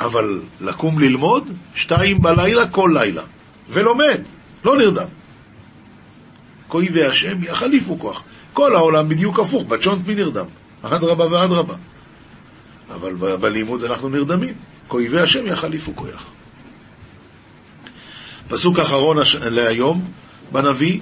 אבל 0.00 0.40
לקום 0.60 0.98
ללמוד, 0.98 1.50
שתיים 1.74 2.22
בלילה 2.22 2.68
כל 2.68 2.90
לילה, 2.94 3.22
ולומד, 3.68 4.20
לא 4.64 4.76
נרדם. 4.76 5.08
כהי 6.70 7.04
השם 7.04 7.44
יחליפו 7.44 7.98
כוח. 7.98 8.22
כל 8.52 8.76
העולם 8.76 9.08
בדיוק 9.08 9.38
הפוך, 9.38 9.64
בצ'ונט 9.64 10.06
מי 10.06 10.14
נרדם? 10.14 10.46
אדרבה 10.82 11.26
ואדרבה. 11.26 11.74
אבל 12.94 13.14
בלימוד 13.36 13.84
אנחנו 13.84 14.08
נרדמים. 14.08 14.54
כאויבי 14.88 15.20
השם 15.20 15.46
יחליפו 15.46 15.96
כוח. 15.96 16.32
פסוק 18.48 18.78
אחרון 18.78 19.16
להיום 19.50 20.04
בנביא, 20.52 21.00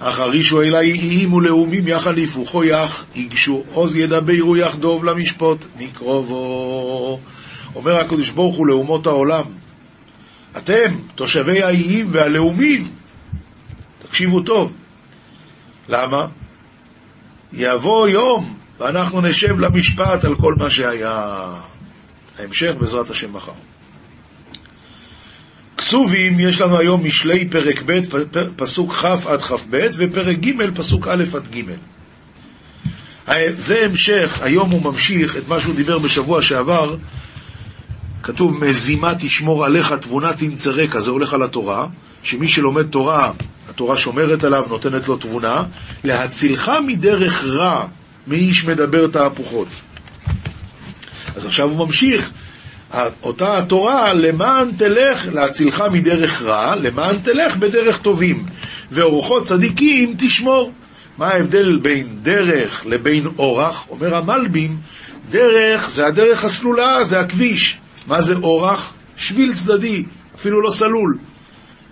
אחרישו 0.00 0.60
אלי 0.60 0.92
איים 0.92 1.32
ולאומים 1.32 1.88
יחליפו 1.88 2.44
חויך, 2.44 3.04
ייגשו 3.14 3.62
עוז 3.72 3.96
ידברו 3.96 4.56
יחדוב 4.56 5.04
למשפוט, 5.04 5.64
נקרובו. 5.78 7.18
אומר 7.74 8.00
הקדוש 8.00 8.30
ברוך 8.30 8.56
הוא 8.56 8.66
לאומות 8.66 9.06
העולם, 9.06 9.44
אתם, 10.56 10.98
תושבי 11.14 11.62
האיים 11.62 12.06
והלאומים, 12.12 12.88
תקשיבו 14.02 14.42
טוב. 14.42 14.72
למה? 15.88 16.26
יבוא 17.52 18.08
יום 18.08 18.54
ואנחנו 18.78 19.20
נשב 19.20 19.58
למשפט 19.58 20.24
על 20.24 20.34
כל 20.34 20.54
מה 20.58 20.70
שהיה. 20.70 21.20
ההמשך 22.38 22.72
בעזרת 22.80 23.10
השם 23.10 23.32
מחר. 23.32 23.52
כסובים, 25.92 26.40
יש 26.40 26.60
לנו 26.60 26.78
היום 26.78 27.04
משלי 27.06 27.48
פרק 27.48 27.82
ב', 27.86 27.98
פסוק 28.56 28.92
כ' 28.92 29.04
עד 29.04 29.42
כ"ב, 29.42 29.80
ופרק 29.94 30.38
ג', 30.38 30.76
פסוק 30.76 31.08
א' 31.08 31.24
עד 31.34 31.42
ג'. 31.54 31.62
זה 33.56 33.84
המשך, 33.84 34.38
היום 34.42 34.70
הוא 34.70 34.82
ממשיך 34.82 35.36
את 35.36 35.48
מה 35.48 35.60
שהוא 35.60 35.74
דיבר 35.74 35.98
בשבוע 35.98 36.42
שעבר, 36.42 36.96
כתוב, 38.22 38.64
מזימה 38.64 39.12
תשמור 39.18 39.64
עליך, 39.64 39.94
תבונה 40.00 40.32
תנצרק, 40.32 40.96
אז 40.96 41.04
זה 41.04 41.10
הולך 41.10 41.34
על 41.34 41.42
התורה, 41.42 41.86
שמי 42.22 42.48
שלומד 42.48 42.86
תורה, 42.86 43.32
התורה 43.68 43.98
שומרת 43.98 44.44
עליו, 44.44 44.62
נותנת 44.68 45.08
לו 45.08 45.16
תבונה, 45.16 45.62
להצילך 46.04 46.72
מדרך 46.86 47.44
רע, 47.44 47.86
מאיש 48.26 48.64
מדבר 48.64 49.06
תהפוכות. 49.06 49.68
אז 51.36 51.46
עכשיו 51.46 51.70
הוא 51.70 51.86
ממשיך, 51.86 52.30
אותה 53.22 53.58
התורה, 53.58 54.14
למען 54.14 54.70
תלך, 54.76 55.28
להצילך 55.32 55.84
מדרך 55.92 56.42
רע, 56.42 56.76
למען 56.76 57.16
תלך 57.24 57.56
בדרך 57.56 57.98
טובים, 57.98 58.44
ואורחות 58.92 59.44
צדיקים 59.44 60.14
תשמור. 60.18 60.72
מה 61.18 61.26
ההבדל 61.28 61.78
בין 61.82 62.06
דרך 62.22 62.86
לבין 62.86 63.26
אורח? 63.38 63.86
אומר 63.90 64.16
המלבים, 64.16 64.76
דרך 65.30 65.90
זה 65.90 66.06
הדרך 66.06 66.44
הסלולה, 66.44 67.04
זה 67.04 67.20
הכביש. 67.20 67.78
מה 68.06 68.20
זה 68.20 68.34
אורח? 68.34 68.94
שביל 69.16 69.52
צדדי, 69.54 70.04
אפילו 70.34 70.62
לא 70.62 70.70
סלול. 70.70 71.18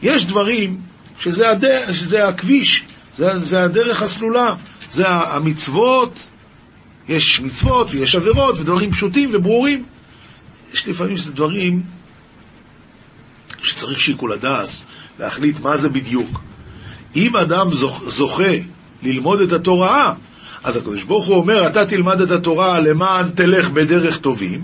יש 0.03 0.27
דברים 0.27 0.77
שזה, 1.19 1.51
הדרך, 1.51 1.95
שזה 1.95 2.29
הכביש, 2.29 2.85
זה, 3.17 3.39
זה 3.43 3.63
הדרך 3.63 4.03
הסלולה, 4.03 4.55
זה 4.91 5.09
המצוות, 5.09 6.27
יש 7.09 7.41
מצוות 7.41 7.87
ויש 7.91 8.15
עבירות 8.15 8.61
ודברים 8.61 8.91
פשוטים 8.93 9.31
וברורים. 9.33 9.85
יש 10.75 10.89
לפעמים 10.89 11.17
שזה 11.17 11.33
דברים 11.33 11.83
שצריך 13.63 14.01
שיקול 14.01 14.33
הדס 14.33 14.85
להחליט 15.19 15.61
מה 15.61 15.77
זה 15.77 15.89
בדיוק. 15.89 16.41
אם 17.17 17.37
אדם 17.37 17.67
זוכה 18.07 18.53
ללמוד 19.03 19.41
את 19.41 19.53
התורה, 19.53 20.15
אז 20.65 20.77
הקדוש 20.77 21.05
ברוך 21.05 21.27
הוא 21.27 21.37
אומר, 21.37 21.67
אתה 21.67 21.87
תלמד 21.87 22.21
את 22.21 22.31
התורה 22.31 22.81
למען 22.81 23.31
תלך 23.31 23.71
בדרך 23.71 24.19
טובים, 24.19 24.61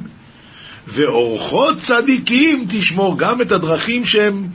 ואורחות 0.87 1.79
צדיקים 1.79 2.67
תשמור 2.69 3.19
גם 3.19 3.43
את 3.43 3.53
הדרכים 3.53 4.07
שהם 4.07 4.49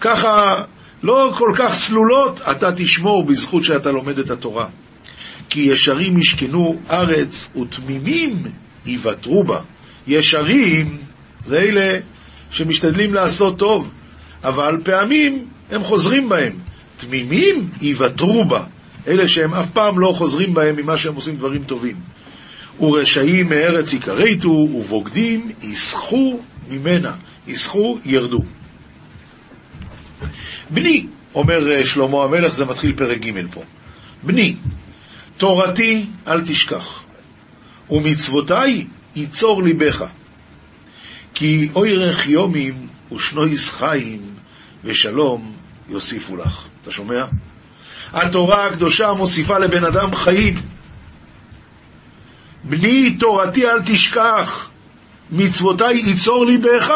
ככה 0.00 0.62
לא 1.02 1.32
כל 1.38 1.52
כך 1.56 1.72
סלולות, 1.72 2.40
אתה 2.50 2.72
תשמור 2.76 3.26
בזכות 3.26 3.64
שאתה 3.64 3.90
לומד 3.90 4.18
את 4.18 4.30
התורה. 4.30 4.66
כי 5.50 5.60
ישרים 5.60 6.18
ישכנו 6.18 6.80
ארץ 6.90 7.52
ותמימים 7.56 8.42
יוותרו 8.86 9.44
בה. 9.46 9.60
ישרים 10.06 10.98
זה 11.44 11.58
אלה 11.58 11.98
שמשתדלים 12.50 13.14
לעשות 13.14 13.58
טוב, 13.58 13.92
אבל 14.44 14.76
פעמים 14.84 15.44
הם 15.70 15.82
חוזרים 15.82 16.28
בהם. 16.28 16.52
תמימים 16.96 17.70
יוותרו 17.80 18.44
בה. 18.48 18.64
אלה 19.08 19.28
שהם 19.28 19.54
אף 19.54 19.70
פעם 19.70 19.98
לא 19.98 20.12
חוזרים 20.12 20.54
בהם 20.54 20.76
ממה 20.76 20.98
שהם 20.98 21.14
עושים 21.14 21.36
דברים 21.36 21.62
טובים. 21.62 21.96
ורשעים 22.80 23.48
מארץ 23.48 23.92
יקרתו, 23.92 24.48
ובוגדים 24.48 25.50
יסחו 25.62 26.40
ממנה. 26.70 27.12
יסחו, 27.46 27.98
ירדו. 28.04 28.38
בני, 30.70 31.06
אומר 31.34 31.70
אה, 31.70 31.86
שלמה 31.86 32.24
המלך, 32.24 32.54
זה 32.54 32.64
מתחיל 32.64 32.96
פרק 32.96 33.18
ג' 33.18 33.54
פה. 33.54 33.62
בני, 34.22 34.56
תורתי 35.36 36.06
אל 36.28 36.40
תשכח, 36.40 37.02
ומצוותי 37.90 38.86
ייצור 39.16 39.62
ליבך. 39.62 40.04
כי 41.34 41.68
אוירך 41.74 42.26
יומים 42.26 42.86
ושנויס 43.12 43.70
חיים 43.70 44.20
ושלום 44.84 45.52
יוסיפו 45.88 46.36
לך. 46.36 46.64
אתה 46.82 46.90
שומע? 46.90 47.24
התורה 48.12 48.66
הקדושה 48.66 49.12
מוסיפה 49.12 49.58
לבן 49.58 49.84
אדם 49.84 50.14
חיים. 50.14 50.54
בני 52.64 53.10
תורתי 53.10 53.66
אל 53.66 53.82
תשכח, 53.86 54.70
מצוותי 55.30 55.92
ייצור 55.92 56.46
ליבך. 56.46 56.92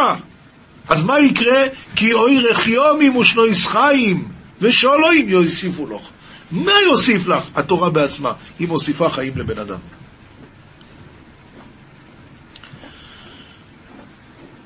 אז 0.89 1.03
מה 1.03 1.21
יקרה? 1.21 1.63
כי 1.97 2.13
אוירך 2.13 2.67
יומים 2.67 3.17
ושנויס 3.17 3.67
חיים 3.67 4.29
ושלום 4.61 5.03
יוסיפו 5.27 5.87
לך. 5.87 6.09
מה 6.51 6.73
יוסיף 6.87 7.29
לך? 7.29 7.45
התורה 7.55 7.91
בעצמה. 7.91 8.33
היא 8.59 8.69
מוסיפה 8.69 9.11
חיים 9.11 9.33
לבן 9.37 9.59
אדם. 9.59 9.79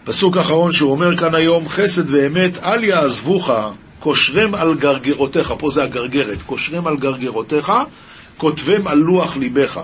פסוק 0.05 0.37
אחרון 0.37 0.73
שהוא 0.73 0.91
אומר 0.91 1.17
כאן 1.17 1.35
היום, 1.35 1.69
חסד 1.69 2.11
ואמת 2.11 2.59
אל 2.59 2.85
יעזבוך, 2.85 3.51
קושרם 4.01 4.55
על 4.55 4.75
גרגרותיך, 4.75 5.55
פה 5.59 5.71
זה 5.71 5.83
הגרגרת, 5.83 6.43
קושרם 6.43 6.87
על 6.87 6.97
גרגרותיך, 6.97 7.73
כותבם 8.37 8.87
על 8.87 8.99
לוח 8.99 9.37
ליבך. 9.37 9.81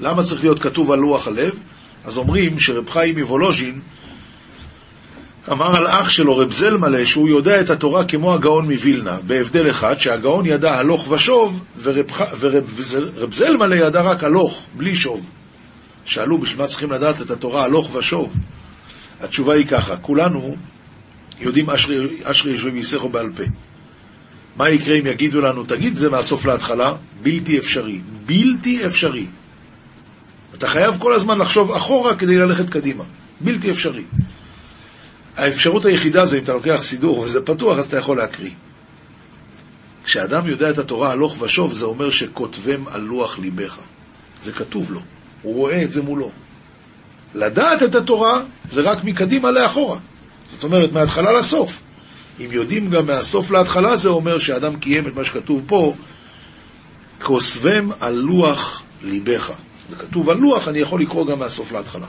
למה 0.00 0.22
צריך 0.22 0.44
להיות 0.44 0.62
כתוב 0.62 0.92
על 0.92 0.98
לוח 0.98 1.28
הלב? 1.28 1.58
אז 2.04 2.18
אומרים 2.18 2.58
שרב 2.58 2.90
חיים 2.90 3.18
מוולוז'ין 3.18 3.80
אמר 5.52 5.76
על 5.76 5.86
אח 5.86 6.08
שלו, 6.08 6.36
רב 6.36 6.52
זלמלה, 6.52 7.06
שהוא 7.06 7.28
יודע 7.28 7.60
את 7.60 7.70
התורה 7.70 8.04
כמו 8.04 8.34
הגאון 8.34 8.64
מווילנה, 8.72 9.16
בהבדל 9.26 9.70
אחד, 9.70 9.98
שהגאון 9.98 10.46
ידע 10.46 10.70
הלוך 10.70 11.10
ושוב, 11.10 11.64
ורב, 11.82 12.06
ורב 12.40 12.80
רב 13.16 13.32
זלמלה 13.32 13.76
ידע 13.76 14.02
רק 14.02 14.24
הלוך, 14.24 14.66
בלי 14.76 14.96
שוב. 14.96 15.20
שאלו, 16.04 16.40
בשביל 16.40 16.62
מה 16.62 16.66
צריכים 16.66 16.92
לדעת 16.92 17.22
את 17.22 17.30
התורה 17.30 17.62
הלוך 17.64 17.94
ושוב? 17.94 18.32
התשובה 19.20 19.54
היא 19.54 19.66
ככה, 19.66 19.96
כולנו 19.96 20.56
יודעים 21.40 21.70
אשרי, 21.70 21.96
אשרי 22.22 22.52
יושבי 22.52 22.70
מיסכו 22.70 23.08
בעל 23.08 23.32
פה. 23.36 23.42
מה 24.56 24.70
יקרה 24.70 24.94
אם 24.94 25.06
יגידו 25.06 25.40
לנו, 25.40 25.64
תגיד 25.64 25.96
זה 25.96 26.10
מהסוף 26.10 26.46
להתחלה? 26.46 26.92
בלתי 27.22 27.58
אפשרי. 27.58 28.00
בלתי 28.26 28.86
אפשרי. 28.86 29.26
אתה 30.54 30.66
חייב 30.66 30.94
כל 30.98 31.14
הזמן 31.14 31.38
לחשוב 31.38 31.72
אחורה 31.72 32.16
כדי 32.16 32.36
ללכת 32.36 32.70
קדימה. 32.70 33.04
בלתי 33.40 33.70
אפשרי. 33.70 34.04
האפשרות 35.36 35.84
היחידה 35.84 36.26
זה 36.26 36.38
אם 36.38 36.42
אתה 36.42 36.52
לוקח 36.52 36.78
סידור 36.80 37.18
וזה 37.18 37.40
פתוח, 37.40 37.78
אז 37.78 37.84
אתה 37.84 37.98
יכול 37.98 38.16
להקריא. 38.16 38.50
כשאדם 40.04 40.46
יודע 40.46 40.70
את 40.70 40.78
התורה 40.78 41.12
הלוך 41.12 41.42
ושוב, 41.42 41.72
זה 41.72 41.84
אומר 41.84 42.10
שכותבם 42.10 42.88
על 42.88 43.00
לוח 43.00 43.38
ליבך. 43.38 43.78
זה 44.42 44.52
כתוב 44.52 44.92
לו, 44.92 45.00
הוא 45.42 45.54
רואה 45.54 45.82
את 45.82 45.92
זה 45.92 46.02
מולו. 46.02 46.30
לדעת 47.34 47.82
את 47.82 47.94
התורה 47.94 48.40
זה 48.70 48.80
רק 48.80 49.04
מקדימה 49.04 49.50
לאחורה. 49.50 49.98
זאת 50.50 50.64
אומרת, 50.64 50.92
מההתחלה 50.92 51.32
לסוף. 51.32 51.82
אם 52.40 52.48
יודעים 52.50 52.90
גם 52.90 53.06
מהסוף 53.06 53.50
להתחלה, 53.50 53.96
זה 53.96 54.08
אומר 54.08 54.38
שאדם 54.38 54.76
קיים 54.76 55.08
את 55.08 55.16
מה 55.16 55.24
שכתוב 55.24 55.62
פה, 55.66 55.92
כוסבם 57.22 57.90
על 58.00 58.14
לוח 58.14 58.82
ליבך. 59.02 59.52
זה 59.88 59.96
כתוב 59.96 60.30
על 60.30 60.36
לוח, 60.36 60.68
אני 60.68 60.78
יכול 60.78 61.02
לקרוא 61.02 61.26
גם 61.26 61.38
מהסוף 61.38 61.72
להתחלה. 61.72 62.06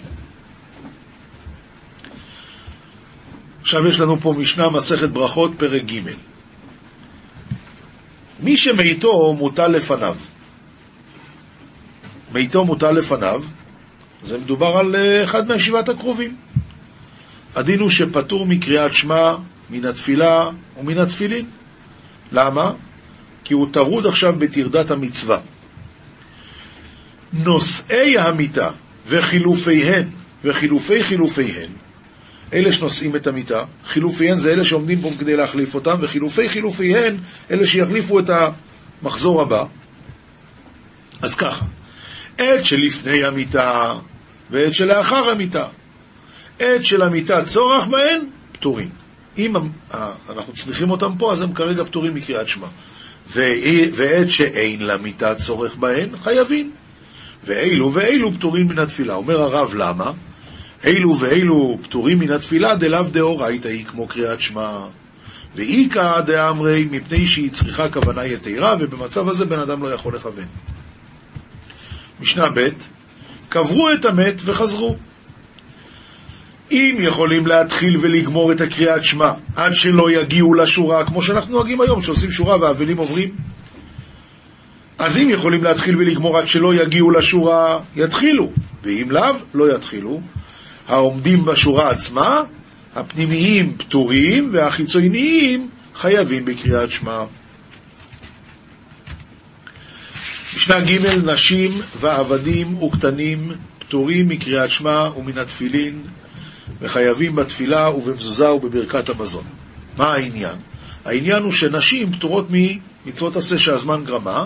עכשיו 3.62 3.88
יש 3.88 4.00
לנו 4.00 4.20
פה 4.22 4.34
משנה 4.38 4.70
מסכת 4.70 5.10
ברכות, 5.10 5.52
פרק 5.58 5.82
ג' 5.86 6.12
מי 8.40 8.58
שמיתו 8.58 9.34
מוטל 9.38 9.68
לפניו. 9.68 10.18
מיתו 12.34 12.66
מוטל 12.66 12.92
לפניו, 12.92 13.44
זה 14.26 14.38
מדובר 14.38 14.78
על 14.78 14.96
אה, 14.96 15.24
אחד 15.24 15.48
מהשבעת 15.48 15.90
הקרובים. 15.90 16.36
הדין 17.56 17.80
הוא 17.80 17.90
שפטור 17.90 18.46
מקריאת 18.48 18.94
שמע, 18.94 19.32
מן 19.70 19.86
התפילה 19.86 20.50
ומן 20.80 20.98
התפילין. 20.98 21.46
למה? 22.32 22.72
כי 23.44 23.54
הוא 23.54 23.68
טרוד 23.72 24.06
עכשיו 24.06 24.34
בטרדת 24.40 24.92
המצווה. 24.92 25.40
נושאי 27.34 28.18
המיטה 28.18 28.70
וחילופיהן 29.08 30.04
וחילופי 30.44 31.04
חילופיהן 31.04 31.70
אלה 32.54 32.72
שנושאים 32.72 33.16
את 33.16 33.28
המיטה, 33.28 33.64
חילופיהן 33.86 34.38
זה 34.38 34.52
אלה 34.52 34.64
שעומדים 34.64 35.02
פה 35.02 35.10
כדי 35.20 35.36
להחליף 35.36 35.76
אותם, 35.76 35.96
וחילופי 36.04 36.50
חילופיהן 36.50 37.18
אלה 37.52 37.68
שיחליפו 37.68 38.20
את 38.20 38.30
המחזור 39.02 39.42
הבא. 39.42 39.64
אז 41.22 41.36
ככה, 41.36 41.66
עת 42.38 42.64
שלפני 42.64 43.24
המיטה 43.24 43.94
ועת 44.52 44.74
שלאחר 44.74 45.30
המיטה. 45.30 45.66
עת 46.60 46.84
של 46.84 47.02
המיטה 47.02 47.46
צורך 47.46 47.88
בהן, 47.88 48.26
פטורים. 48.52 48.90
אם 49.38 49.54
אנחנו 50.30 50.54
צריכים 50.54 50.90
אותם 50.90 51.12
פה, 51.20 51.32
אז 51.32 51.42
הם 51.42 51.54
כרגע 51.54 51.84
פטורים 51.84 52.16
מקריאת 52.16 52.48
שמע. 52.48 52.68
ועת 53.96 54.30
שאין 54.30 54.86
למיטה 54.86 55.36
צורך 55.36 55.76
בהן, 55.76 56.18
חייבים. 56.18 56.72
ואילו 57.44 57.94
ואילו 57.94 58.34
פטורים 58.34 58.68
מן 58.68 58.80
התפילה. 58.80 59.14
אומר 59.14 59.42
הרב, 59.42 59.74
למה? 59.76 60.12
אילו 60.84 61.20
ואילו 61.20 61.78
פטורים 61.82 62.20
מן 62.20 62.32
התפילה 62.32 62.76
דלאו 62.76 63.04
דאורייתא 63.04 63.68
היא 63.68 63.86
כמו 63.86 64.08
קריאת 64.08 64.42
שמע. 64.42 64.88
ואיכא 65.56 66.22
דאמרי 66.22 66.86
מפני 66.92 67.28
שהיא 67.28 67.52
צריכה 67.52 67.90
כוונה 67.90 68.26
יתרה, 68.26 68.76
ובמצב 68.80 69.30
הזה 69.30 69.46
בן 69.46 69.60
אדם 69.60 69.84
לא 69.84 69.94
יכול 69.94 70.16
לכוון. 70.16 70.46
משנה 72.22 72.50
ב' 72.50 72.70
קברו 73.56 73.92
את 73.92 74.06
המת 74.06 74.42
וחזרו. 74.46 74.96
אם 76.72 76.96
יכולים 77.00 77.48
להתחיל 77.48 77.98
ולגמור 77.98 78.52
את 78.52 78.62
הקריאת 78.62 79.04
שמע 79.04 79.32
עד 79.56 79.74
שלא 79.74 80.12
יגיעו 80.12 80.54
לשורה, 80.54 81.06
כמו 81.06 81.22
שאנחנו 81.22 81.52
נוהגים 81.52 81.82
היום, 81.82 82.02
שעושים 82.02 82.32
שורה 82.32 82.58
והאבלים 82.62 82.98
עוברים, 82.98 83.36
אז 85.00 85.18
אם 85.18 85.30
יכולים 85.30 85.64
להתחיל 85.64 85.98
ולגמור 85.98 86.38
עד 86.38 86.48
שלא 86.48 86.76
יגיעו 86.76 87.12
לשורה, 87.12 87.80
יתחילו, 87.96 88.52
ואם 88.84 89.12
לאו, 89.12 89.36
לא 89.54 89.76
יתחילו. 89.76 90.20
העומדים 90.88 91.46
בשורה 91.46 91.90
עצמה, 91.90 92.42
הפנימיים 92.96 93.74
פטורים 93.78 94.50
והחיצוניים 94.54 95.70
חייבים 95.94 96.46
בקריאת 96.46 96.92
שמע. 96.92 97.24
משנה 100.56 100.80
ג' 100.80 101.30
נשים 101.30 101.72
ועבדים 102.00 102.84
וקטנים 102.84 103.52
פטורים 103.80 104.28
מקריאת 104.28 104.70
שמע 104.70 105.10
ומן 105.16 105.38
התפילין 105.38 106.02
וחייבים 106.82 107.36
בתפילה 107.36 107.90
ובמזוזה 107.90 108.52
ובברכת 108.52 109.10
המזון. 109.10 109.44
מה 109.98 110.14
העניין? 110.14 110.56
העניין 111.06 111.44
הוא 111.44 111.52
שנשים 111.52 112.12
פטורות 112.12 112.48
ממצוות 112.50 113.36
עשה 113.36 113.58
שהזמן 113.58 114.04
גרמה 114.06 114.44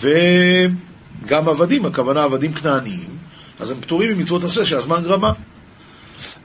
וגם 0.00 1.48
עבדים, 1.48 1.86
הכוונה 1.86 2.22
עבדים 2.22 2.52
כנעניים, 2.52 3.10
אז 3.60 3.70
הם 3.70 3.80
פטורים 3.80 4.18
ממצוות 4.18 4.44
עשה 4.44 4.64
שהזמן 4.64 5.02
גרמה. 5.02 5.32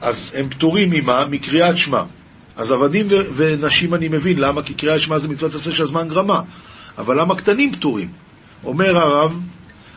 אז 0.02 0.34
הם 0.38 0.49
פטורים 0.49 0.89
ממה? 0.89 1.25
מקריאת 1.25 1.78
שמע. 1.78 2.04
אז 2.56 2.71
עבדים 2.71 3.06
ונשים 3.36 3.93
אני 3.93 4.08
מבין, 4.08 4.39
למה? 4.39 4.63
כי 4.63 4.73
קריאת 4.73 5.02
שמע 5.02 5.17
זה 5.17 5.28
מצוות 5.28 5.56
עשה 5.56 5.71
שהזמן 5.71 6.08
גרמה. 6.08 6.41
אבל 6.97 7.21
למה 7.21 7.36
קטנים 7.36 7.75
פטורים? 7.75 8.10
אומר 8.63 8.98
הרב, 8.98 9.41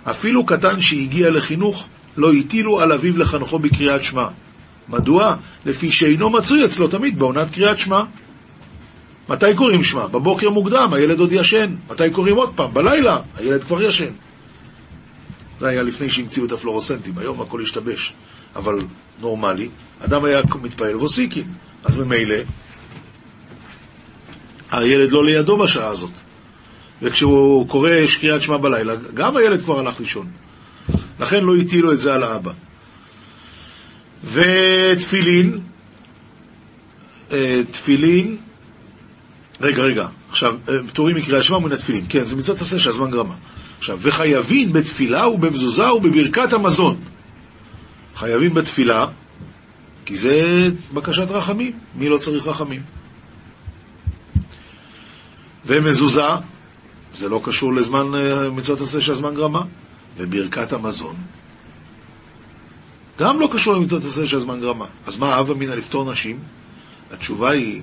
אפילו 0.05 0.47
קטן 0.47 0.81
שהגיע 0.81 1.31
לחינוך, 1.37 1.85
לא 2.17 2.33
הטילו 2.33 2.81
על 2.81 2.93
אביו 2.93 3.19
לחנכו 3.19 3.59
בקריאת 3.59 4.05
שמע. 4.05 4.27
מדוע? 4.89 5.35
לפי 5.67 5.91
שאינו 5.91 6.31
מצוי 6.31 6.65
אצלו 6.65 6.89
תמיד 6.89 7.19
בעונת 7.19 7.51
קריאת 7.51 7.79
שמע. 7.79 8.01
מתי 9.29 9.55
קוראים 9.57 9.85
שמע? 9.85 10.07
בבוקר 10.07 10.51
מוקדם, 10.51 10.95
הילד 10.95 11.19
עוד 11.21 11.33
ישן. 11.33 11.75
מתי 11.91 12.11
קוראים 12.11 12.37
עוד 12.37 12.53
פעם? 12.57 12.75
בלילה, 12.75 13.21
הילד 13.37 13.65
כבר 13.65 13.83
ישן. 13.83 14.11
זה 15.59 15.69
היה 15.69 15.83
לפני 15.83 16.11
שהמציאו 16.11 16.47
את 16.47 16.53
הפלורוסנטים, 16.53 17.19
היום 17.19 17.41
הכל 17.41 17.63
השתבש. 17.63 18.13
אבל 18.57 18.79
נורמלי, 19.21 19.69
אדם 20.05 20.25
היה 20.25 20.41
מתפעל 20.63 20.97
ועוסיקין, 20.97 21.45
אז 21.85 21.99
ממילא 21.99 22.35
הילד 24.71 25.13
לא 25.13 25.25
לידו 25.25 25.57
בשעה 25.57 25.89
הזאת. 25.89 26.11
וכשהוא 27.03 27.69
קורא 27.69 27.91
קריאת 28.21 28.43
שמע 28.43 28.57
בלילה, 28.57 28.95
גם 29.15 29.37
הילד 29.37 29.63
כבר 29.63 29.79
הלך 29.79 30.01
לישון. 30.01 30.27
לכן 31.21 31.45
לא 31.45 31.63
הטילו 31.63 31.93
את 31.93 31.99
זה 31.99 32.15
על 32.15 32.23
האבא. 32.23 32.53
ותפילין, 34.25 35.59
אה, 37.33 37.61
תפילין, 37.71 38.37
רגע, 39.61 39.83
רגע, 39.83 40.07
עכשיו, 40.31 40.55
אה, 40.69 40.75
פטורים 40.89 41.17
מקריאת 41.17 41.45
שמע 41.45 41.57
ומן 41.57 41.73
התפילין, 41.73 42.05
כן, 42.09 42.25
זה 42.25 42.37
מצוות 42.37 42.61
עשה 42.61 42.79
שהזמן 42.79 43.11
גרמה. 43.11 43.35
עכשיו, 43.79 43.99
וחייבים 44.01 44.73
בתפילה 44.73 45.29
ובמזוזה 45.29 45.93
ובברכת 45.93 46.53
המזון. 46.53 46.97
חייבים 48.17 48.55
בתפילה, 48.55 49.07
כי 50.05 50.17
זה 50.17 50.69
בקשת 50.95 51.31
רחמים. 51.31 51.73
מי 51.95 52.09
לא 52.09 52.19
צריך 52.19 52.47
רחמים? 52.47 52.83
ומזוזה, 55.67 56.29
זה 57.15 57.29
לא 57.29 57.41
קשור 57.45 57.75
לזמן 57.75 58.15
אה, 58.15 58.51
מצוות 58.51 58.81
עשה 58.81 59.01
שהזמן 59.01 59.35
גרמה. 59.35 59.63
וברכת 60.17 60.73
המזון, 60.73 61.15
גם 63.19 63.41
לא 63.41 63.49
קשור 63.53 63.75
למצוות 63.75 64.05
עשה 64.05 64.27
שהזמן 64.27 64.61
גרמה. 64.61 64.87
אז 65.07 65.19
מה 65.19 65.39
אב 65.41 65.51
אמינא 65.51 65.73
לפתור 65.73 66.13
נשים? 66.13 66.39
התשובה 67.13 67.51
היא, 67.51 67.81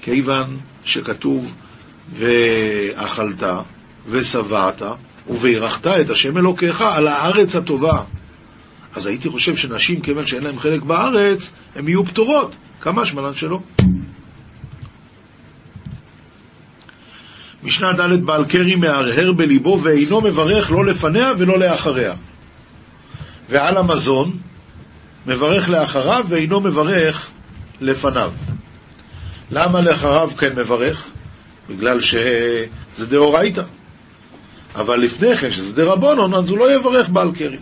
כיוון 0.00 0.56
שכתוב 0.84 1.54
ואכלת 2.10 3.42
ושבעת 4.06 4.82
וברכת 5.28 5.86
את 5.86 6.10
השם 6.10 6.38
אלוקיך 6.38 6.80
על 6.80 7.08
הארץ 7.08 7.56
הטובה. 7.56 8.02
אז 8.94 9.06
הייתי 9.06 9.30
חושב 9.30 9.56
שנשים, 9.56 10.00
כיוון 10.00 10.26
שאין 10.26 10.42
להן 10.42 10.58
חלק 10.58 10.82
בארץ, 10.82 11.52
הן 11.74 11.88
יהיו 11.88 12.04
פטורות. 12.04 12.56
כמה 12.80 13.06
שמלן 13.06 13.34
שלא? 13.34 13.58
משנה 17.64 17.92
ד' 17.92 18.24
בעל 18.24 18.44
קרי 18.44 18.74
מהרהר 18.74 19.32
בליבו 19.32 19.78
ואינו 19.82 20.20
מברך 20.20 20.72
לא 20.72 20.84
לפניה 20.86 21.32
ולא 21.38 21.58
לאחריה. 21.58 22.14
ועל 23.48 23.78
המזון 23.78 24.38
מברך 25.26 25.70
לאחריו 25.70 26.24
ואינו 26.28 26.60
מברך 26.60 27.30
לפניו. 27.80 28.32
למה 29.50 29.80
לאחריו 29.80 30.30
כן 30.38 30.58
מברך? 30.58 31.08
בגלל 31.68 32.00
שזה 32.00 33.06
דאורייתא. 33.10 33.62
אבל 34.76 34.96
לפני 34.96 35.34
כן, 35.34 35.50
שזה 35.50 35.72
דרבנון, 35.72 36.34
אז 36.34 36.50
הוא 36.50 36.58
לא 36.58 36.72
יברך 36.72 37.08
בעל 37.08 37.34
קרי. 37.34 37.58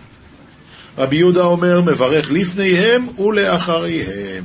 רבי 0.99 1.17
יהודה 1.17 1.43
אומר, 1.43 1.81
מברך 1.81 2.31
לפניהם 2.31 3.19
ולאחריהם. 3.19 4.45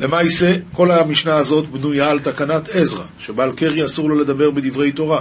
למעשה, 0.00 0.52
כל 0.72 0.90
המשנה 0.90 1.36
הזאת 1.36 1.68
בנויה 1.68 2.10
על 2.10 2.20
תקנת 2.20 2.68
עזרא, 2.68 3.04
שבעל 3.18 3.52
קרי 3.52 3.84
אסור 3.84 4.08
לו 4.08 4.20
לדבר 4.20 4.50
בדברי 4.50 4.92
תורה. 4.92 5.20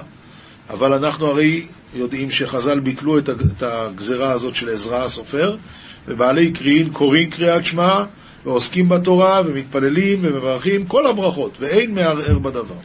אבל 0.70 0.94
אנחנו 0.94 1.28
הרי 1.28 1.66
יודעים 1.94 2.32
שחז"ל 2.32 2.80
ביטלו 2.80 3.20
את 3.20 3.64
הגזרה 3.64 4.32
הזאת 4.32 4.56
של 4.56 4.70
עזרא 4.70 5.04
הסופר, 5.04 5.56
ובעלי 6.08 6.52
קריאים 6.52 6.90
קוראים 6.90 7.30
קריאת 7.30 7.66
שמע, 7.66 8.04
ועוסקים 8.46 8.90
בתורה, 8.90 9.42
ומתפללים, 9.46 10.20
ומברכים, 10.22 10.86
כל 10.86 11.08
הברכות, 11.08 11.58
ואין 11.60 11.96
מערער 11.96 12.40
בדבר. 12.40 12.76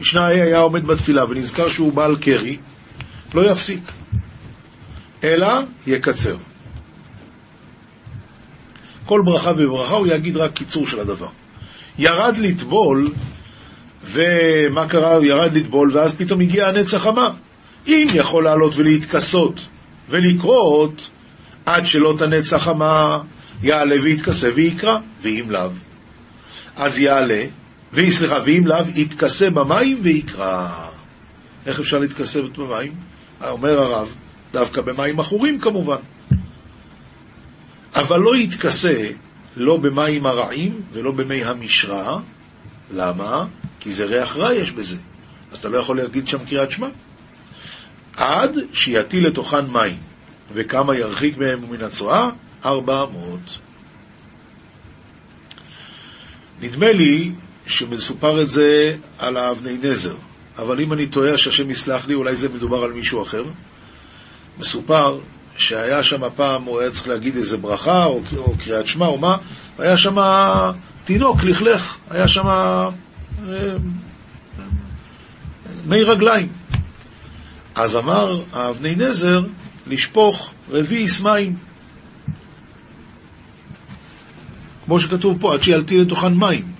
משנה 0.00 0.26
ה' 0.26 0.28
היה 0.28 0.58
עומד 0.58 0.86
בתפילה 0.86 1.24
ונזכר 1.28 1.68
שהוא 1.68 1.92
בעל 1.92 2.16
קרי, 2.16 2.56
לא 3.34 3.50
יפסיק, 3.50 3.92
אלא 5.24 5.48
יקצר. 5.86 6.36
כל 9.06 9.22
ברכה 9.24 9.50
וברכה 9.56 9.96
הוא 9.96 10.06
יגיד 10.06 10.36
רק 10.36 10.52
קיצור 10.52 10.86
של 10.86 11.00
הדבר. 11.00 11.28
ירד 11.98 12.36
לטבול, 12.36 13.06
ומה 14.04 14.88
קרה? 14.88 15.14
הוא 15.14 15.24
ירד 15.24 15.52
לטבול, 15.52 15.90
ואז 15.92 16.16
פתאום 16.16 16.40
הגיע 16.40 16.68
הנץ 16.68 16.94
החמה. 16.94 17.30
אם 17.88 18.06
יכול 18.14 18.44
לעלות 18.44 18.76
ולהתכסות 18.76 19.68
ולקרות, 20.08 21.10
עד 21.66 21.86
שלא 21.86 22.14
תנץ 22.18 22.52
החמה, 22.52 23.18
יעלה 23.62 23.96
ויתכסה 24.02 24.48
ויקרא, 24.54 24.96
ואם 25.22 25.44
לאו. 25.48 25.70
אז 26.76 26.98
יעלה, 26.98 27.44
סליחה, 28.10 28.36
ואם 28.44 28.66
לאו, 28.66 28.84
יתכסה 28.94 29.50
במים 29.50 30.00
ויקרא. 30.02 30.68
איך 31.66 31.80
אפשר 31.80 31.96
להתכסה 31.96 32.40
במים? 32.56 32.92
אומר 33.50 33.78
הרב, 33.78 34.14
דווקא 34.52 34.80
במים 34.80 35.20
עכורים 35.20 35.60
כמובן. 35.60 35.96
אבל 37.94 38.18
לא 38.20 38.36
יתכסה 38.36 39.06
לא 39.56 39.76
במים 39.76 40.26
הרעים 40.26 40.80
ולא 40.92 41.12
במי 41.12 41.44
המשרה. 41.44 42.18
למה? 42.94 43.44
כי 43.80 43.92
זה 43.92 44.04
ריח 44.04 44.36
רע 44.36 44.54
יש 44.54 44.70
בזה. 44.70 44.96
אז 45.52 45.58
אתה 45.58 45.68
לא 45.68 45.78
יכול 45.78 45.96
להגיד 45.96 46.28
שם 46.28 46.44
קריאת 46.44 46.70
שמע. 46.70 46.88
עד 48.16 48.56
שיטיל 48.72 49.26
לתוכן 49.26 49.66
מים. 49.66 49.96
וכמה 50.52 50.96
ירחיק 50.96 51.38
מהם 51.38 51.70
מן 51.70 51.80
הצואה? 51.80 52.30
ארבע 52.64 53.06
מאות. 53.12 53.58
נדמה 56.60 56.92
לי 56.92 57.32
שמסופר 57.66 58.42
את 58.42 58.48
זה 58.48 58.96
על 59.18 59.36
האבני 59.36 59.76
נזר, 59.82 60.14
אבל 60.58 60.80
אם 60.80 60.92
אני 60.92 61.06
טועה, 61.06 61.38
שהשם 61.38 61.70
יסלח 61.70 62.06
לי, 62.06 62.14
אולי 62.14 62.36
זה 62.36 62.48
מדובר 62.48 62.84
על 62.84 62.92
מישהו 62.92 63.22
אחר. 63.22 63.44
מסופר 64.58 65.18
שהיה 65.56 66.04
שם 66.04 66.22
פעם, 66.36 66.64
הוא 66.64 66.80
היה 66.80 66.90
צריך 66.90 67.08
להגיד 67.08 67.36
איזה 67.36 67.56
ברכה, 67.56 68.04
או, 68.04 68.20
או 68.36 68.54
קריאת 68.58 68.86
שמע, 68.86 69.06
או 69.06 69.18
מה, 69.18 69.36
והיה 69.78 69.96
שם 69.98 70.16
תינוק, 71.04 71.44
לכלך, 71.44 71.96
היה 72.10 72.28
שם 72.28 72.46
אה, 72.46 72.88
מי 75.86 76.02
רגליים. 76.02 76.48
אז 77.74 77.96
אמר 77.96 78.42
האבני 78.52 78.94
נזר 78.94 79.40
לשפוך 79.86 80.50
רביעיס 80.70 81.20
מים. 81.20 81.56
כמו 84.84 85.00
שכתוב 85.00 85.40
פה, 85.40 85.54
עד 85.54 85.62
שילתי 85.62 85.96
לתוכן 85.96 86.34
מים. 86.34 86.72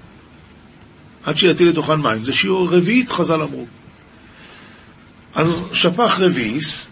עד 1.25 1.37
שיטיל 1.37 1.69
לתוכן 1.69 2.01
מים. 2.01 2.23
זה 2.23 2.33
שיעור 2.33 2.77
רביעית, 2.77 3.11
חז"ל 3.11 3.43
אמרו. 3.43 3.67
אז 5.35 5.65
שפך 5.73 6.21
רביעיס, 6.21 6.89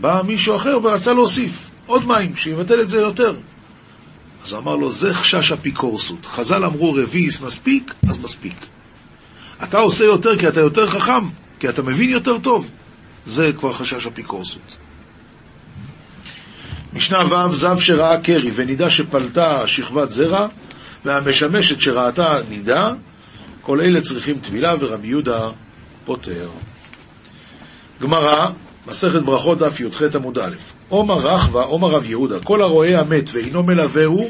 בא 0.00 0.22
מישהו 0.26 0.56
אחר 0.56 0.78
ורצה 0.82 1.12
להוסיף 1.12 1.70
עוד 1.86 2.06
מים, 2.06 2.36
שיבטל 2.36 2.80
את 2.80 2.88
זה 2.88 3.00
יותר. 3.00 3.36
אז 4.44 4.54
אמר 4.54 4.76
לו, 4.76 4.90
זה 4.90 5.14
חשש 5.14 5.52
אפיקורסות. 5.52 6.26
חז"ל 6.26 6.64
אמרו 6.64 6.92
רביעיס 6.92 7.40
מספיק, 7.40 7.94
אז 8.08 8.18
מספיק. 8.18 8.56
אתה 9.62 9.78
עושה 9.78 10.04
יותר 10.04 10.38
כי 10.38 10.48
אתה 10.48 10.60
יותר 10.60 10.90
חכם, 10.90 11.28
כי 11.58 11.68
אתה 11.68 11.82
מבין 11.82 12.10
יותר 12.10 12.38
טוב. 12.38 12.70
זה 13.26 13.52
כבר 13.58 13.72
חשש 13.72 14.06
אפיקורסות. 14.06 14.76
משנה 16.92 17.18
ו' 17.18 17.54
זב 17.54 17.78
שראה 17.78 18.20
קרי 18.20 18.50
ונידה 18.54 18.90
שפלטה 18.90 19.66
שכבת 19.66 20.10
זרע 20.10 20.46
והמשמשת 21.04 21.80
שראתה 21.80 22.40
נידה, 22.48 22.88
כל 23.60 23.80
אלה 23.80 24.00
צריכים 24.00 24.38
טבילה 24.38 24.74
ורבי 24.80 25.08
יהודה 25.08 25.48
פותר. 26.04 26.50
גמרא, 28.02 28.50
מסכת 28.88 29.22
ברכות 29.24 29.58
דף 29.58 29.80
י"ח 29.80 30.02
עמוד 30.14 30.38
א', 30.38 30.54
עומר 30.88 31.14
רחבה, 31.14 31.62
עומר 31.62 31.88
רב 31.88 32.04
יהודה, 32.04 32.40
כל 32.44 32.62
הרואה 32.62 33.00
המת 33.00 33.30
ואינו 33.32 33.62
מלווהו, 33.62 34.28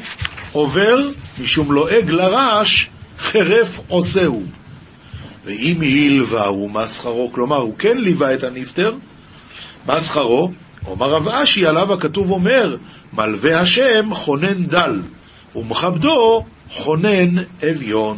עובר 0.51 0.95
משום 1.43 1.71
לועג 1.71 2.09
לרעש, 2.09 2.87
חרף 3.19 3.79
עושהו. 3.87 4.43
ואם 5.45 5.81
הלווהו, 5.81 6.69
מה 6.69 6.87
שכרו? 6.87 7.31
כלומר, 7.31 7.57
הוא 7.57 7.77
כן 7.77 7.97
ליווה 7.97 8.33
את 8.33 8.43
הנפטר, 8.43 8.89
מה 9.85 9.99
שכרו? 9.99 10.51
אומר 10.87 11.07
רב 11.07 11.27
אשי, 11.27 11.65
עליו 11.65 11.93
הכתוב 11.93 12.31
אומר, 12.31 12.75
מלווה 13.13 13.59
השם 13.59 14.13
חונן 14.13 14.65
דל, 14.65 15.01
ומכבדו 15.55 16.43
חונן 16.69 17.43
אביון. 17.71 18.17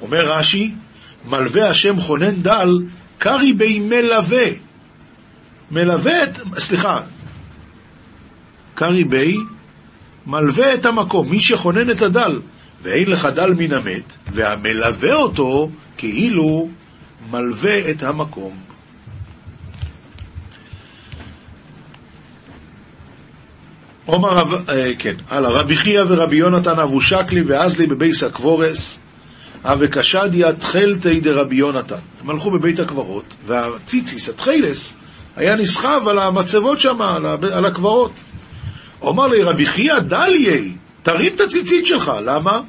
אומר 0.00 0.24
רש"י, 0.28 0.70
מלווה 1.30 1.68
השם 1.68 2.00
חונן 2.00 2.42
דל, 2.42 2.70
קרי 3.18 3.52
בי 3.52 3.80
מלווה. 3.80 4.46
מלווה 5.70 6.24
את, 6.24 6.38
סליחה, 6.58 7.00
קרי 8.74 9.04
בי, 9.04 9.36
מלווה 10.26 10.74
את 10.74 10.86
המקום, 10.86 11.30
מי 11.30 11.40
שכונן 11.40 11.90
את 11.90 12.02
הדל, 12.02 12.40
ואין 12.82 13.10
לך 13.10 13.24
דל 13.34 13.54
מן 13.54 13.72
המת, 13.72 14.12
והמלווה 14.32 15.14
אותו 15.14 15.68
כאילו 15.96 16.68
מלווה 17.30 17.90
את 17.90 18.02
המקום. 18.02 18.56
עומר 24.06 24.56
אה, 24.68 24.90
כן, 24.98 25.14
הלאה, 25.30 25.50
רבי 25.50 25.76
חייא 25.76 26.02
ורבי 26.08 26.36
יונתן 26.36 26.78
אבו 26.84 27.00
שקלי 27.00 27.40
ואזלי 27.48 27.86
בבייס 27.86 28.22
הקבורס, 28.22 29.00
אבקשדיה 29.64 30.52
תכלתי 30.52 31.20
דרבי 31.20 31.56
יונתן. 31.56 31.96
הם 32.22 32.30
הלכו 32.30 32.50
בבית 32.50 32.80
הקברות, 32.80 33.24
והציציס, 33.46 34.28
התכלס, 34.28 34.96
היה 35.36 35.56
נסחב 35.56 36.00
על 36.08 36.18
המצבות 36.18 36.80
שם, 36.80 37.02
על 37.52 37.64
הקברות. 37.66 38.12
אומר 39.02 39.26
לי, 39.26 39.42
רבי 39.42 39.66
חייא 39.66 39.98
דליי, 39.98 40.72
תרים 41.02 41.34
את 41.34 41.40
הציצית 41.40 41.86
שלך, 41.86 42.12
למה? 42.24 42.60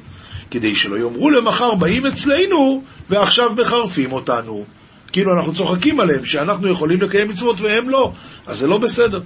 כדי 0.50 0.74
שלא 0.74 0.96
יאמרו 0.96 1.30
למחר 1.30 1.74
באים 1.74 2.06
אצלנו 2.06 2.82
ועכשיו 3.10 3.50
מחרפים 3.56 4.12
אותנו. 4.12 4.64
כאילו 5.12 5.32
אנחנו 5.36 5.52
צוחקים 5.52 6.00
עליהם 6.00 6.24
שאנחנו 6.24 6.72
יכולים 6.72 7.02
לקיים 7.02 7.28
מצוות 7.28 7.60
והם 7.60 7.88
לא, 7.90 8.12
אז 8.46 8.58
זה 8.58 8.66
לא 8.66 8.78
בסדר. 8.78 9.20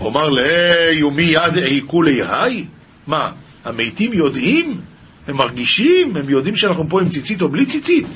אומר 0.00 0.28
לי, 0.28 1.02
ומי 1.02 1.22
יד 1.22 1.56
עיקו 1.56 2.02
ליהי? 2.02 2.64
מה, 3.06 3.30
המתים 3.64 4.12
יודעים? 4.12 4.80
הם 5.28 5.36
מרגישים? 5.36 6.16
הם 6.16 6.30
יודעים 6.30 6.56
שאנחנו 6.56 6.88
פה 6.88 7.00
עם 7.00 7.08
ציצית 7.08 7.42
או 7.42 7.48
בלי 7.48 7.66
ציצית? 7.66 8.06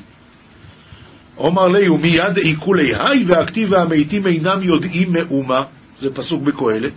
אומר 1.37 1.67
לי, 1.67 1.89
ומי 1.89 2.09
יד 2.09 2.37
עיקו 2.37 2.75
ליהי 2.75 3.25
והכתיב 3.27 3.73
והמתים 3.73 4.27
אינם 4.27 4.63
יודעים 4.63 5.13
מאומה? 5.13 5.63
זה 5.99 6.15
פסוק 6.15 6.43
בקהלת. 6.43 6.93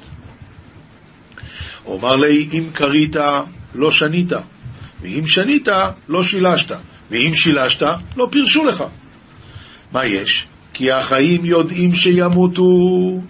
אומר 1.86 2.16
לי, 2.16 2.48
אם 2.54 2.64
קרית, 2.74 3.16
לא 3.76 3.92
שנית, 3.92 4.32
ואם 5.02 5.28
שנית, 5.28 5.68
לא 6.10 6.24
שילשת, 6.24 6.72
ואם 7.12 7.32
שילשת, 7.34 7.88
לא 8.18 8.28
פירשו 8.32 8.66
לך. 8.66 8.84
מה 9.92 10.06
יש? 10.06 10.48
כי 10.74 10.92
החיים 10.92 11.46
יודעים 11.46 11.96
שימותו, 11.96 12.64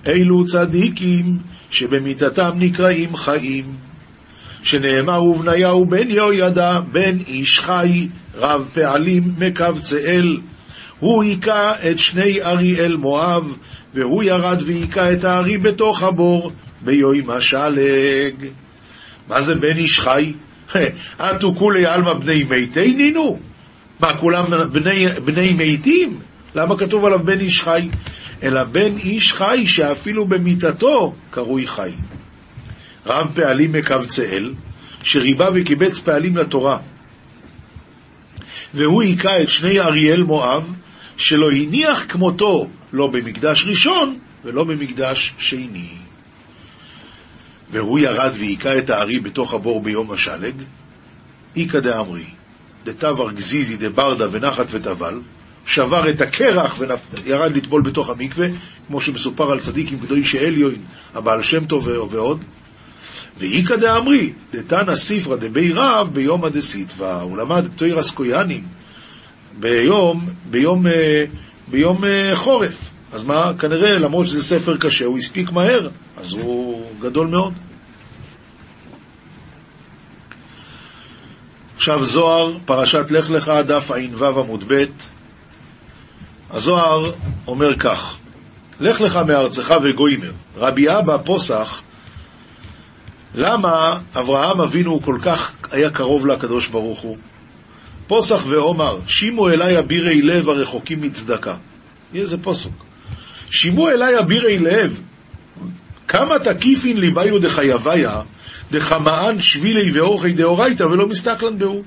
אלו 0.08 0.46
צדיקים, 0.46 1.38
שבמיתתם 1.72 2.50
נקראים 2.56 3.16
חיים. 3.16 3.89
שנאמר 4.64 5.24
ובניהו 5.24 5.86
בן 5.86 6.10
יהוידע, 6.10 6.80
בן 6.92 7.18
איש 7.28 7.60
חי, 7.60 8.08
רב 8.36 8.70
פעלים 8.74 9.24
מקבצאל. 9.40 10.38
הוא 11.00 11.24
היכה 11.24 11.74
את 11.92 12.00
שני 12.00 12.42
אריאל 12.42 12.98
מואב, 12.98 13.58
והוא 13.94 14.24
ירד 14.24 14.62
והיכה 14.66 15.12
את 15.12 15.24
הארי 15.24 15.58
בתוך 15.58 16.04
הבור, 16.04 16.52
ביום 16.82 17.30
השלג. 17.30 18.50
מה 19.28 19.42
זה 19.42 19.56
בן 19.56 19.78
איש 19.78 20.00
חי? 20.00 20.34
אטו 21.18 21.56
כולי 21.56 21.86
עלמא 21.86 22.14
בני 22.14 22.44
מיתי 22.50 22.94
נינו? 22.94 23.40
מה, 24.00 24.14
כולם 24.18 24.46
בני, 24.72 25.06
בני 25.26 25.54
מתים? 25.58 26.20
למה 26.56 26.78
כתוב 26.78 27.06
עליו 27.06 27.20
בן 27.26 27.40
איש 27.40 27.62
חי? 27.62 27.90
אלא 28.44 28.64
בן 28.64 28.98
איש 28.98 29.34
חי 29.34 29.68
שאפילו 29.68 30.28
במיתתו 30.28 31.14
קרוי 31.32 31.68
חי. 31.68 31.92
רב 33.06 33.32
פעלים 33.36 33.72
מקבצאל, 33.72 34.54
שריבה 35.04 35.48
וקיבץ 35.56 36.00
פעלים 36.00 36.38
לתורה. 36.38 36.78
והוא 38.74 39.02
היכה 39.02 39.42
את 39.42 39.50
שני 39.50 39.80
אריאל 39.80 40.24
מואב, 40.24 40.74
שלא 41.18 41.48
הניח 41.52 42.06
כמותו 42.10 42.68
לא 42.94 43.08
במקדש 43.14 43.66
ראשון 43.68 44.20
ולא 44.44 44.64
במקדש 44.64 45.34
שני. 45.38 45.90
והוא 47.72 48.00
ירד 48.00 48.32
והיכה 48.40 48.78
את 48.78 48.90
הארי 48.90 49.20
בתוך 49.20 49.54
הבור 49.54 49.84
ביום 49.84 50.12
השלג, 50.12 50.56
איכא 51.56 51.80
דאמרי, 51.80 52.26
דתבר 52.86 53.32
גזיזי 53.32 53.78
דברדה 53.78 54.26
ונחת 54.32 54.66
וטבל, 54.70 55.20
שבר 55.66 56.10
את 56.10 56.22
הקרח 56.22 56.80
וירד 57.26 57.56
לטבול 57.56 57.82
בתוך 57.82 58.10
המקווה, 58.10 58.48
כמו 58.88 59.02
שמסופר 59.02 59.52
על 59.52 59.60
צדיקים 59.60 60.00
קדושי 60.00 60.40
עליון, 60.40 60.76
הבעל 61.16 61.44
שם 61.44 61.66
טוב 61.66 61.88
ועוד. 62.10 62.46
ואיכא 63.38 63.76
דאמרי, 63.76 64.34
דתנא 64.54 64.96
ספרא 64.96 65.36
דבי 65.36 65.74
רב 65.74 66.10
ביומא 66.14 66.50
דסיטבא, 66.50 67.22
הוא 67.22 67.38
למד 67.38 67.68
תוירס 67.76 68.12
קויאנים 68.12 68.64
ביום, 69.60 70.30
ביום, 70.50 70.88
אה, 70.88 71.24
ביום 71.68 72.06
אה, 72.06 72.36
חורף. 72.36 72.90
אז 73.12 73.24
מה, 73.24 73.54
כנראה, 73.60 74.00
למרות 74.00 74.28
שזה 74.28 74.44
ספר 74.44 74.78
קשה, 74.78 75.06
הוא 75.06 75.18
הספיק 75.18 75.52
מהר, 75.52 75.90
אז 76.18 76.34
הוא 76.34 76.86
גדול 77.00 77.28
מאוד. 77.28 77.54
עכשיו 81.76 82.04
זוהר, 82.04 82.58
פרשת 82.66 83.12
לך 83.12 83.30
לך, 83.30 83.52
דף 83.68 83.92
ע"ו 83.92 84.26
עמוד 84.26 84.64
ב', 84.68 84.86
הזוהר 86.52 87.12
אומר 87.48 87.78
כך: 87.80 88.18
לך 88.80 89.02
לך 89.02 89.20
מארצך 89.28 89.74
וגוימר. 89.84 90.32
רבי 90.58 90.90
אבא 90.90 91.18
פוסח, 91.26 91.82
למה 93.36 93.96
אברהם 94.16 94.62
אבינו 94.62 95.02
כל 95.02 95.18
כך 95.22 95.56
היה 95.72 95.90
קרוב 95.90 96.28
לקדוש 96.28 96.68
ברוך 96.68 97.00
הוא? 97.00 97.18
פוסח 98.08 98.46
ואומר, 98.48 99.00
שימו 99.08 99.50
אליי 99.50 99.80
אבירי 99.80 100.22
לב 100.22 100.50
הרחוקים 100.50 101.02
מצדקה. 101.02 101.56
איזה 102.16 102.38
פוסוק. 102.38 102.86
שימו 103.52 103.90
אליי 103.90 104.20
אבירי 104.20 104.60
לב, 104.60 105.02
כמה 106.08 106.40
תקיפין 106.40 106.98
ליבאיו 106.98 107.40
דחייביה, 107.40 108.22
דחמאן 108.72 109.42
שבילי 109.42 109.92
ואורחי 109.92 110.34
דאורייתא 110.34 110.84
ולא 110.84 111.08
מסתכלן 111.08 111.60
בהו. 111.60 111.84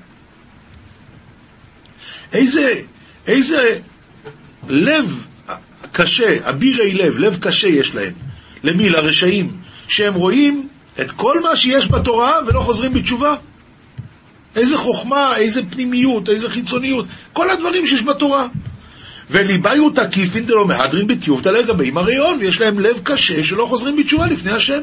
איזה, 2.33 2.81
איזה 3.27 3.79
לב 4.67 5.25
קשה, 5.91 6.49
אבירי 6.49 6.93
לב, 6.93 7.19
לב 7.19 7.37
קשה 7.41 7.67
יש 7.67 7.95
להם. 7.95 8.13
למי? 8.63 8.89
לרשעים, 8.89 9.57
שהם 9.87 10.13
רואים 10.13 10.67
את 11.01 11.11
כל 11.11 11.41
מה 11.41 11.55
שיש 11.55 11.91
בתורה 11.91 12.39
ולא 12.47 12.59
חוזרים 12.59 12.93
בתשובה. 12.93 13.35
איזה 14.55 14.77
חוכמה, 14.77 15.35
איזה 15.35 15.61
פנימיות, 15.69 16.29
איזה 16.29 16.49
חיצוניות, 16.49 17.05
כל 17.33 17.49
הדברים 17.49 17.87
שיש 17.87 18.03
בתורה. 18.03 18.47
וליבאיו 19.29 19.89
תקיפין 19.89 20.45
דלא 20.45 20.65
מהדרין 20.65 21.07
בטיובתא 21.07 21.49
לגבי 21.49 21.91
מריון, 21.91 22.37
ויש 22.39 22.61
להם 22.61 22.79
לב 22.79 22.99
קשה 23.03 23.43
שלא 23.43 23.65
חוזרים 23.65 23.95
בתשובה 23.95 24.27
לפני 24.27 24.51
השם. 24.51 24.81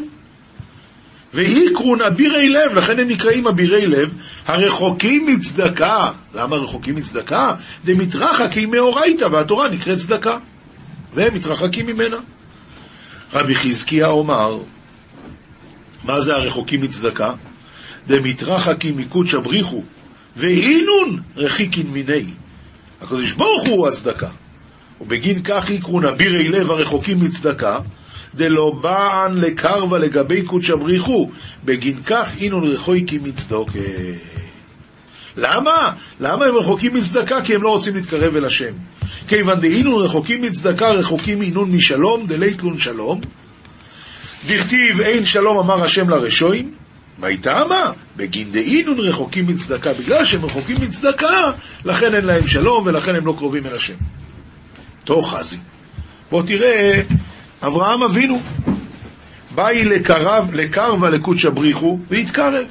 ואיקרון 1.34 2.00
אבירי 2.00 2.48
לב, 2.48 2.74
לכן 2.74 2.98
הם 2.98 3.08
נקראים 3.08 3.46
אבירי 3.46 3.86
לב, 3.86 4.14
הרחוקים 4.46 5.26
מצדקה. 5.26 6.10
למה 6.34 6.56
רחוקים 6.56 6.96
מצדקה? 6.96 7.54
דמתרחקים 7.84 8.70
מאורייתא, 8.70 9.24
והתורה 9.24 9.68
נקראת 9.68 9.98
צדקה. 9.98 10.38
והם 11.14 11.34
מתרחקים 11.34 11.86
ממנה. 11.86 12.16
רבי 13.34 13.54
חזקיה 13.54 14.06
אומר, 14.06 14.58
מה 16.04 16.20
זה 16.20 16.34
הרחוקים 16.34 16.82
מצדקה? 16.82 17.32
דמתרחקים 18.06 18.96
מקודשא 18.96 19.38
בריחו, 19.38 19.82
ואינון 20.36 21.18
רחיקין 21.36 21.86
מיני. 21.86 22.24
הקדוש 23.00 23.32
ברוך 23.32 23.68
הוא 23.68 23.88
הצדקה. 23.88 24.28
ובגין 25.00 25.42
כך 25.42 25.70
יקרו 25.70 26.00
נבירי 26.00 26.48
לב 26.48 26.70
הרחוקים 26.70 27.20
מצדקה, 27.20 27.78
דלא 28.34 28.70
בען 28.82 29.36
לקרבה 29.36 29.98
לגבי 29.98 30.42
קודשא 30.42 30.74
בריחו, 30.74 31.30
בגין 31.64 32.02
כך 32.06 32.36
אינון 32.40 32.72
רחוקי 32.72 33.18
מצדוק. 33.18 33.68
למה? 35.36 35.90
למה 36.20 36.46
הם 36.46 36.54
רחוקים 36.56 36.94
מצדקה? 36.94 37.44
כי 37.44 37.54
הם 37.54 37.62
לא 37.62 37.68
רוצים 37.68 37.94
להתקרב 37.94 38.36
אל 38.36 38.44
השם. 38.44 38.72
כיוון 39.28 39.60
דאינון 39.60 40.04
רחוקים 40.04 40.42
מצדקה, 40.42 40.86
רחוקים 40.90 41.42
אינון 41.42 41.72
משלום, 41.72 42.26
דליתלון 42.26 42.78
שלום. 42.78 43.20
דכתיב 44.46 45.00
אין 45.00 45.24
שלום 45.24 45.58
אמר 45.58 45.84
השם 45.84 46.08
לרשועים, 46.08 46.74
מה 47.18 47.26
איתמה? 47.26 47.90
בגין 48.16 48.52
דאינון 48.52 49.00
רחוקים 49.00 49.46
מצדקה. 49.46 49.92
בגלל 49.92 50.24
שהם 50.24 50.44
רחוקים 50.44 50.76
מצדקה, 50.80 51.52
לכן 51.84 52.14
אין 52.14 52.24
להם 52.24 52.46
שלום 52.46 52.86
ולכן 52.86 53.14
הם 53.14 53.26
לא 53.26 53.32
קרובים 53.38 53.66
אל 53.66 53.74
השם. 53.74 53.94
תוך 55.04 55.34
חזי. 55.34 55.56
בוא 56.30 56.42
תראה, 56.42 57.02
אברהם 57.62 58.02
אבינו, 58.02 58.40
באי 59.54 59.84
לקרב, 59.84 60.50
לקרבה 60.52 61.10
לקודשא 61.10 61.50
בריחו, 61.50 61.98
והתקרב. 62.10 62.66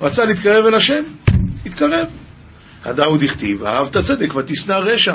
רצה 0.00 0.24
להתקרב 0.24 0.66
אל 0.66 0.74
השם, 0.74 1.02
התקרב. 1.66 2.06
הדאו 2.84 3.16
דכתיב, 3.16 3.64
אהבת 3.64 3.96
צדק 3.96 4.34
ותשנא 4.36 4.74
רשע. 4.74 5.14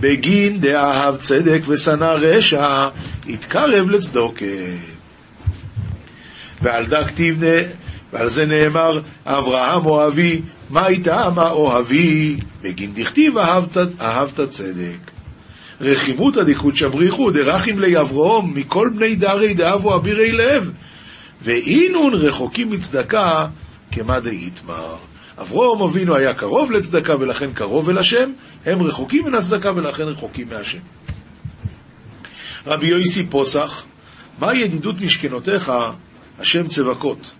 בגין 0.00 0.60
דאהב 0.60 1.16
צדק 1.16 1.68
ושנא 1.68 2.04
רשע, 2.20 2.88
התקרב 3.28 3.90
לצדוקה. 3.90 4.44
ועל 6.62 6.86
דה 6.86 7.08
כתיב, 7.08 7.42
ועל 8.12 8.28
זה 8.28 8.46
נאמר, 8.46 9.00
אברהם 9.26 9.86
אוהבי, 9.86 10.42
מה 10.70 10.86
איתה 10.86 11.30
מה 11.34 11.50
אוהבי? 11.50 12.36
בגין 12.62 12.92
דכתיב 12.94 13.38
אהבת 14.00 14.40
צדק. 14.50 15.10
רחימותא 15.80 16.42
דקודשא 16.42 16.88
בריחו 16.88 17.30
דרכים 17.30 17.78
לי 17.78 17.96
מכל 18.54 18.88
בני 18.96 19.16
דרי 19.16 19.54
דאבו 19.54 19.96
אבירי 19.96 20.32
לב 20.32 20.70
ואינון 21.42 22.14
רחוקים 22.14 22.70
מצדקה 22.70 23.46
כמה 23.92 24.20
דאיתמר. 24.20 24.96
אברום 25.40 25.82
אבינו 25.82 26.16
היה 26.16 26.34
קרוב 26.34 26.72
לצדקה 26.72 27.14
ולכן 27.20 27.52
קרוב 27.52 27.90
אל 27.90 27.98
השם, 27.98 28.30
הם 28.66 28.82
רחוקים 28.82 29.24
מן 29.24 29.34
הצדקה 29.34 29.72
ולכן 29.72 30.02
רחוקים 30.02 30.48
מהשם. 30.48 30.78
רבי 32.66 32.86
יויסי 32.86 33.26
פוסח, 33.26 33.84
מה 34.38 34.54
ידידות 34.54 35.00
משכנותיך, 35.00 35.72
השם 36.38 36.68
צבקות? 36.68 37.30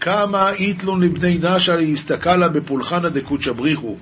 כמה 0.00 0.50
איתלון 0.50 1.02
לבני 1.02 1.38
נשה 1.42 1.72
להסתכלה 1.72 2.48
בפולחנה 2.48 3.08
דקודשא 3.08 3.52
בריחו 3.52 3.96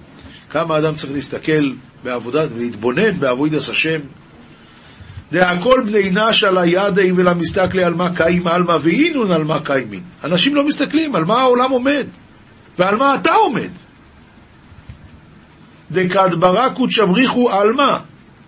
כמה 0.51 0.79
אדם 0.79 0.95
צריך 0.95 1.13
להסתכל 1.13 1.73
בעבודת 2.05 2.49
ולהתבונן 2.53 3.21
בעבודת 3.21 3.69
השם. 3.69 4.01
דהכל 5.33 5.83
בני 5.87 6.11
נש 6.11 6.45
על 6.45 6.59
הידי 6.59 7.13
ולמסתכלי 7.13 7.85
על 7.85 7.95
מה 7.95 8.17
קיים 8.17 8.47
עלמא 8.47 8.77
ואינון 8.83 9.31
על 9.33 9.45
מה 9.45 9.61
קיימין. 9.65 10.01
אנשים 10.25 10.55
לא 10.55 10.67
מסתכלים 10.67 11.17
על 11.17 11.25
מה 11.25 11.41
העולם 11.41 11.71
עומד 11.71 12.07
ועל 12.79 12.97
מה 12.97 13.15
אתה 13.15 13.33
עומד. 13.33 13.71
דקד 15.91 16.35
ברא 16.39 16.69
קודשא 16.69 17.05
בריחו 17.05 17.51
עלמא, 17.51 17.99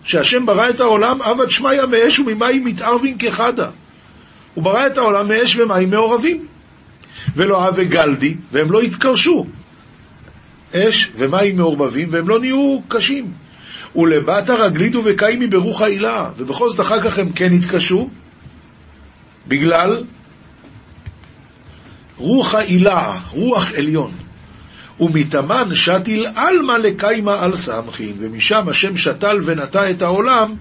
שהשם 0.05 0.47
ברא 0.47 0.69
את 0.69 0.81
העולם 0.81 1.23
עבד 1.23 1.51
שמיא 1.51 1.85
מאש 1.91 2.19
וממים 2.19 2.65
מתערבין 2.65 3.17
כחדה. 3.19 3.71
הוא 4.55 4.65
ברא 4.65 4.87
את 4.87 4.99
העולם 4.99 5.29
מאש 5.29 5.57
ומים 5.57 5.91
מעורבים. 5.91 6.47
ולא 7.37 7.67
הווה 7.67 7.85
גלדי, 7.85 8.35
והם 8.53 8.73
לא 8.73 8.81
התקרשו. 8.81 9.47
אש 10.75 11.11
ומים 11.15 11.57
מעורבבים, 11.57 12.13
והם 12.13 12.29
לא 12.29 12.41
נהיו 12.41 12.79
קשים. 12.89 13.33
ולבת 13.97 14.51
הרגלידו 14.51 15.03
וקיימי 15.07 15.47
ברוח 15.47 15.83
העילה, 15.83 16.31
ובכל 16.37 16.71
זאת 16.71 16.81
אחר 16.81 17.03
כך 17.03 17.19
הם 17.19 17.33
כן 17.33 17.53
התקשו, 17.53 18.09
בגלל 19.49 20.05
רוח 22.17 22.55
העילה, 22.55 23.19
רוח 23.31 23.73
עליון. 23.75 24.13
ומתאמן 25.01 25.75
שתיל 25.75 26.27
עלמא 26.35 26.73
לקיימה 26.73 27.45
על 27.45 27.57
סמכין, 27.57 28.13
ומשם 28.19 28.69
השם 28.69 28.97
שתל 28.97 29.39
ונטע 29.45 29.91
את 29.91 30.03
העולם 30.03 30.55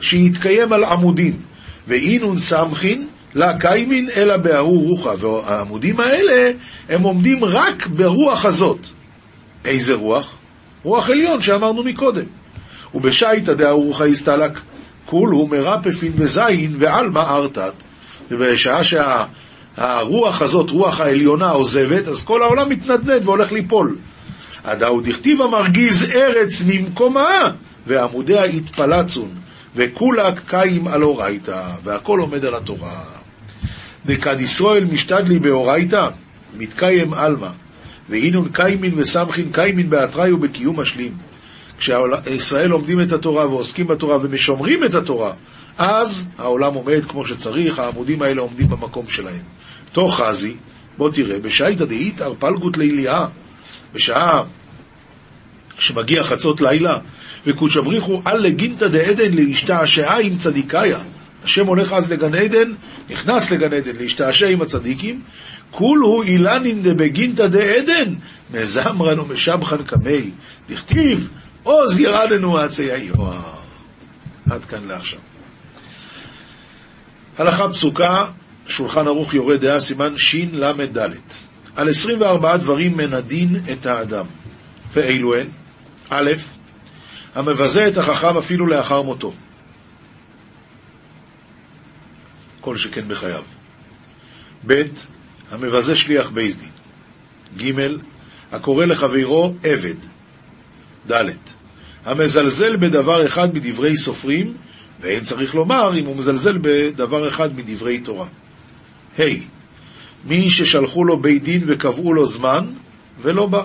שהתקיים 0.00 0.72
על 0.72 0.84
עמודים. 0.84 1.32
ואינון 1.88 2.38
סמכין 2.38 3.06
לה 3.34 3.58
קיימין 3.58 4.08
אלא 4.16 4.36
בהוא 4.36 4.88
רוחה, 4.88 5.12
והעמודים 5.18 6.00
האלה 6.00 6.50
הם 6.88 7.02
עומדים 7.02 7.44
רק 7.44 7.86
ברוח 7.86 8.44
הזאת. 8.44 8.86
איזה 9.64 9.94
רוח? 9.94 10.36
רוח 10.82 11.10
עליון 11.10 11.42
שאמרנו 11.42 11.84
מקודם. 11.84 12.26
ובשייטא 12.94 13.52
דאורחא 13.54 14.04
הסתלק 14.04 14.60
כולהו 15.06 15.46
מרפפין 15.46 16.12
וזין 16.18 16.76
ועלמא 16.78 17.18
ארתת. 17.18 17.72
ובשעה 18.30 18.84
שהרוח 19.76 20.42
הזאת, 20.42 20.70
רוח 20.70 21.00
העליונה, 21.00 21.50
עוזבת, 21.50 22.08
אז 22.08 22.22
כל 22.24 22.42
העולם 22.42 22.68
מתנדנד 22.68 23.22
והולך 23.24 23.52
ליפול. 23.52 23.96
הדאו 24.64 25.00
דכתיב 25.00 25.42
המרגיז 25.42 26.10
ארץ 26.14 26.62
ממקומה, 26.66 27.38
ועמודיה 27.86 28.44
התפלצון, 28.44 29.28
וכולה 29.76 30.32
קיים 30.46 30.88
על 30.88 31.02
אורייתא, 31.02 31.70
והכל 31.84 32.18
עומד 32.20 32.44
על 32.44 32.54
התורה. 32.54 33.00
דכד 34.06 34.40
ישראל 34.40 34.84
משתדלי 34.84 35.38
באורייתא, 35.38 36.06
מתקיים 36.58 37.14
עלמא. 37.14 37.48
ואינון 38.08 38.48
קיימין 38.52 38.98
וסמכין 38.98 39.52
קיימין 39.52 39.90
באתראי 39.90 40.32
ובקיום 40.32 40.80
משלים. 40.80 41.12
כשישראל 41.78 42.68
לומדים 42.68 43.00
את 43.00 43.12
התורה 43.12 43.46
ועוסקים 43.46 43.86
בתורה 43.86 44.16
ומשומרים 44.22 44.84
את 44.84 44.94
התורה, 44.94 45.32
אז 45.78 46.26
העולם 46.38 46.74
עומד 46.74 47.04
כמו 47.08 47.26
שצריך, 47.26 47.78
העמודים 47.78 48.22
האלה 48.22 48.42
עומדים 48.42 48.68
במקום 48.68 49.06
שלהם. 49.08 49.42
תוך 49.92 50.20
חזי, 50.20 50.54
בוא 50.98 51.10
תראה, 51.10 51.38
בשייתא 51.38 51.84
דאית 51.84 52.22
ארפלגות 52.22 52.78
ליליה, 52.78 53.26
בשעה 53.94 54.42
שמגיע 55.78 56.24
חצות 56.24 56.60
לילה, 56.60 56.98
וקודשא 57.46 57.80
בריחו 57.80 58.20
אל 58.26 58.36
לגינתא 58.36 58.88
דעדן 58.88 59.34
להשתעשעה 59.34 60.20
עם 60.20 60.36
צדיקיה. 60.36 60.98
השם 61.44 61.66
הולך 61.66 61.92
אז 61.92 62.12
לגן 62.12 62.34
עדן, 62.34 62.72
נכנס 63.10 63.50
לגן 63.50 63.72
עדן 63.76 63.96
להשתעשע 63.96 64.46
עם 64.46 64.62
הצדיקים, 64.62 65.20
כולהו 65.70 66.22
אילנין 66.22 66.82
דבגינתא 66.82 67.46
דעדן, 67.46 68.14
מזמרן 68.50 69.20
ומשבחן 69.20 69.82
קמי, 69.82 70.30
דכתיב, 70.70 71.28
עוז 71.62 72.00
ירדנו 72.00 72.58
עצי 72.58 72.92
היוהר. 72.92 73.62
עד 74.50 74.64
כאן 74.64 74.84
לעכשיו. 74.84 75.18
הלכה 77.38 77.68
פסוקה, 77.68 78.26
שולחן 78.66 79.06
ערוך 79.06 79.34
יורה 79.34 79.56
דעה, 79.56 79.80
סימן 79.80 80.18
של"ד. 80.18 80.98
על 81.76 81.88
24 81.88 82.56
דברים 82.56 82.96
מנדין 82.96 83.56
את 83.72 83.86
האדם. 83.86 84.24
ואילו 84.92 85.34
הן? 85.34 85.46
א', 86.10 86.30
המבזה 87.34 87.88
את 87.88 87.96
החכם 87.96 88.36
אפילו 88.38 88.66
לאחר 88.66 89.02
מותו. 89.02 89.32
כל 92.60 92.76
שכן 92.76 93.08
בחייו. 93.08 93.42
ב', 94.66 94.82
המבזה 95.50 95.96
שליח 95.96 96.30
בייס 96.30 96.56
דין. 96.56 96.70
ג', 97.56 97.80
הקורא 98.52 98.84
לחברו 98.84 99.54
עבד. 99.64 99.94
ד', 101.10 101.30
המזלזל 102.04 102.76
בדבר 102.76 103.26
אחד 103.26 103.54
מדברי 103.54 103.96
סופרים, 103.96 104.54
ואין 105.02 105.24
צריך 105.24 105.54
לומר 105.54 105.90
אם 106.00 106.06
הוא 106.06 106.16
מזלזל 106.16 106.58
בדבר 106.58 107.28
אחד 107.28 107.56
מדברי 107.56 108.00
תורה. 108.00 108.28
ה', 109.18 109.22
מי 110.24 110.50
ששלחו 110.50 111.04
לו 111.04 111.20
בית 111.20 111.42
דין 111.42 111.64
וקבעו 111.68 112.14
לו 112.14 112.26
זמן, 112.26 112.66
ולא 113.20 113.46
בא. 113.46 113.62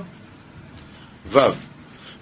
ו', 1.27 1.39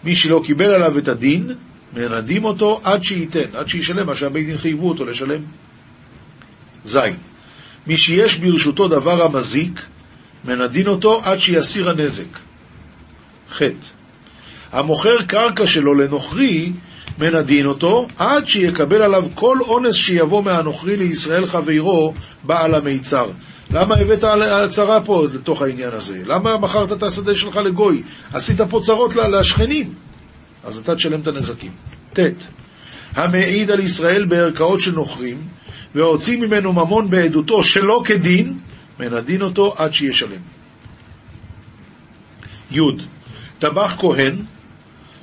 מי 0.04 0.16
שלא 0.16 0.42
קיבל 0.46 0.66
עליו 0.66 1.00
את 1.00 1.08
הדין, 1.08 1.52
מנדים 1.94 2.46
אותו 2.46 2.82
עד 2.84 3.04
שייתן, 3.04 3.56
עד 3.56 3.68
שישלם 3.68 4.06
מה 4.08 4.16
שהבית 4.16 4.46
דין 4.46 4.58
חייבו 4.58 4.90
אותו 4.90 5.06
לשלם. 5.06 5.42
ז', 6.86 7.00
מי 7.88 7.98
שיש 7.98 8.38
ברשותו 8.38 8.88
דבר 8.88 9.24
המזיק, 9.24 9.86
מנדין 10.46 10.88
אותו 10.88 11.22
עד 11.24 11.38
שיסיר 11.38 11.90
הנזק. 11.90 12.40
ח. 13.52 13.62
המוכר 14.72 15.18
קרקע 15.28 15.68
שלו 15.68 15.94
לנוכרי, 15.94 16.72
מנדין 17.20 17.66
אותו 17.66 18.08
עד 18.18 18.48
שיקבל 18.48 19.02
עליו 19.02 19.24
כל 19.36 19.58
אונס 19.62 19.96
שיבוא 19.96 20.44
מהנוכרי 20.44 20.98
לישראל 20.98 21.46
חברו, 21.46 22.14
בעל 22.44 22.76
המיצר. 22.76 23.26
למה 23.74 23.96
הבאת 23.96 24.24
הצהרה 24.24 25.02
פה 25.02 25.22
לתוך 25.34 25.62
העניין 25.62 25.92
הזה? 25.92 26.22
למה 26.26 26.58
מכרת 26.58 26.92
את 26.92 27.04
השדה 27.04 27.36
שלך 27.36 27.58
לגוי? 27.58 28.04
עשית 28.34 28.62
פה 28.62 28.80
צרות 28.84 29.16
לשכנים. 29.16 29.94
אז 30.64 30.78
אתה 30.78 30.96
תשלם 30.96 31.22
את 31.22 31.28
הנזקים. 31.28 31.72
ט. 32.14 32.20
המעיד 33.16 33.72
על 33.72 33.80
ישראל 33.80 34.26
בערכאות 34.26 34.80
של 34.80 34.92
נוכרים, 34.92 35.42
והוציא 35.96 36.38
ממנו 36.38 36.74
ממון 36.74 37.10
בעדותו 37.10 37.64
שלא 37.64 38.02
כדין, 38.06 38.58
מנדין 39.00 39.42
אותו 39.42 39.74
עד 39.78 39.94
שישלם. 39.94 40.42
י. 42.72 42.80
טבח 43.60 43.96
כהן, 44.00 44.42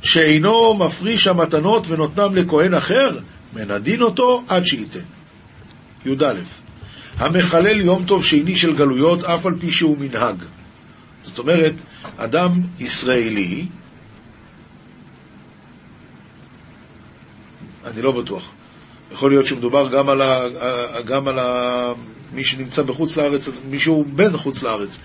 שאינו 0.02 0.74
מפריש 0.74 1.26
המתנות 1.26 1.86
ונותנם 1.88 2.36
לכהן 2.36 2.74
אחר, 2.74 3.18
מנדין 3.52 4.02
אותו 4.02 4.42
עד 4.48 4.66
שייתן. 4.66 5.00
י"א 6.06 6.34
המחלל 7.16 7.80
יום 7.80 8.04
טוב 8.04 8.24
שני 8.24 8.56
של 8.56 8.72
גלויות, 8.72 9.24
אף 9.24 9.46
על 9.46 9.54
פי 9.60 9.70
שהוא 9.70 9.98
מנהג. 9.98 10.36
זאת 11.22 11.38
אומרת, 11.38 11.74
אדם 12.16 12.60
ישראלי, 12.78 13.66
אני 17.86 18.02
לא 18.02 18.22
בטוח. 18.22 18.50
יכול 19.12 19.30
להיות 19.30 19.46
שמדובר 19.46 19.88
גם 19.98 20.08
על, 20.08 20.22
ה, 20.22 20.40
גם 21.06 21.28
על 21.28 21.38
ה, 21.38 21.92
מי 22.32 22.44
שנמצא 22.44 22.82
בחוץ 22.82 23.16
לארץ, 23.16 23.48
מישהו 23.70 24.04
בן 24.14 24.36
חוץ 24.36 24.62
לארץ. 24.62 24.98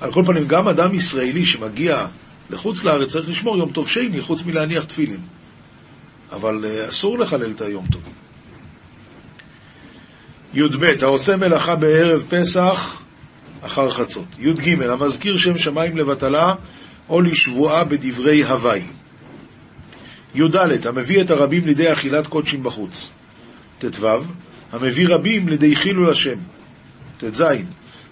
על 0.00 0.12
כל 0.12 0.22
פנים, 0.26 0.48
גם 0.48 0.68
אדם 0.68 0.94
ישראלי 0.94 1.46
שמגיע 1.46 2.06
לחוץ 2.50 2.84
לארץ 2.84 3.12
צריך 3.12 3.28
לשמור 3.28 3.58
יום 3.58 3.72
טוב 3.72 3.88
שני, 3.88 4.20
חוץ 4.20 4.44
מלהניח 4.44 4.84
תפילין. 4.84 5.20
אבל 6.32 6.64
uh, 6.64 6.88
אסור 6.88 7.18
לחלל 7.18 7.50
את 7.50 7.60
היום 7.60 7.86
טוב. 7.86 8.02
י"ב, 10.54 10.84
העושה 11.02 11.36
מלאכה 11.36 11.74
בערב 11.74 12.22
פסח 12.28 13.02
אחר 13.62 13.90
חצות. 13.90 14.24
י"ג, 14.38 14.82
המזכיר 14.90 15.36
שם 15.36 15.58
שמיים 15.58 15.96
לבטלה 15.96 16.54
או 17.08 17.20
לשבועה 17.20 17.84
בדברי 17.84 18.44
הוואי. 18.44 18.82
י"ד, 20.34 20.86
המביא 20.86 21.22
את 21.22 21.30
הרבים 21.30 21.66
לידי 21.66 21.92
אכילת 21.92 22.26
קודשים 22.26 22.62
בחוץ. 22.62 23.10
ט"ו, 23.78 24.06
המביא 24.72 25.08
רבים 25.08 25.48
לידי 25.48 25.76
חילול 25.76 26.10
השם. 26.12 26.38
ט"ז, 27.18 27.44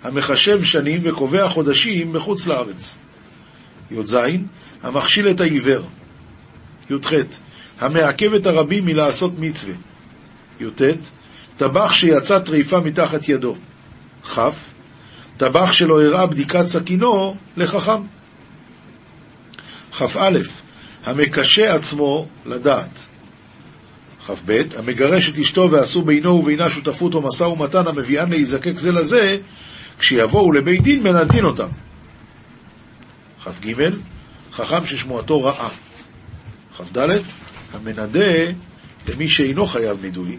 המחשב 0.02 0.62
שנים 0.62 1.00
וקובע 1.04 1.48
חודשים 1.48 2.12
מחוץ 2.12 2.46
לארץ. 2.46 2.96
י"ז, 3.90 4.16
המכשיל 4.82 5.30
את 5.30 5.40
העיוור. 5.40 5.86
י"ח, 6.90 7.12
המעכב 7.80 8.34
את 8.40 8.46
הרבים 8.46 8.84
מלעשות 8.84 9.38
מצווה. 9.38 9.74
י"ט, 10.60 10.82
טבח 11.56 11.92
שיצא 11.92 12.38
טריפה 12.38 12.80
מתחת 12.80 13.28
ידו. 13.28 13.54
כ', 14.34 14.38
טבח 15.36 15.72
שלא 15.72 15.94
הראה 16.00 16.26
בדיקת 16.26 16.66
סכינו 16.66 17.34
לחכם. 17.56 18.02
כ"א, 19.92 20.38
המקשה 21.04 21.74
עצמו 21.74 22.26
לדעת. 22.46 23.06
כ"ב, 24.26 24.52
המגרש 24.76 25.28
את 25.28 25.38
אשתו 25.38 25.68
ועשו 25.70 26.02
בינו 26.02 26.30
ובינה 26.30 26.70
שותפות 26.70 27.14
או 27.14 27.22
משא 27.22 27.44
ומתן 27.44 27.86
המביאן 27.86 28.30
להיזקק 28.30 28.78
זה 28.78 28.92
לזה, 28.92 29.36
כשיבואו 29.98 30.52
לבית 30.52 30.82
דין 30.82 31.02
מנדין 31.02 31.44
אותם. 31.44 31.68
כ"ג, 33.52 33.82
חכם 34.52 34.86
ששמועתו 34.86 35.42
רעה. 35.42 35.68
כ"ד, 36.78 37.08
המנדה 37.72 38.52
למי 39.08 39.28
שאינו 39.28 39.66
חייב 39.66 40.02
נידוי, 40.02 40.38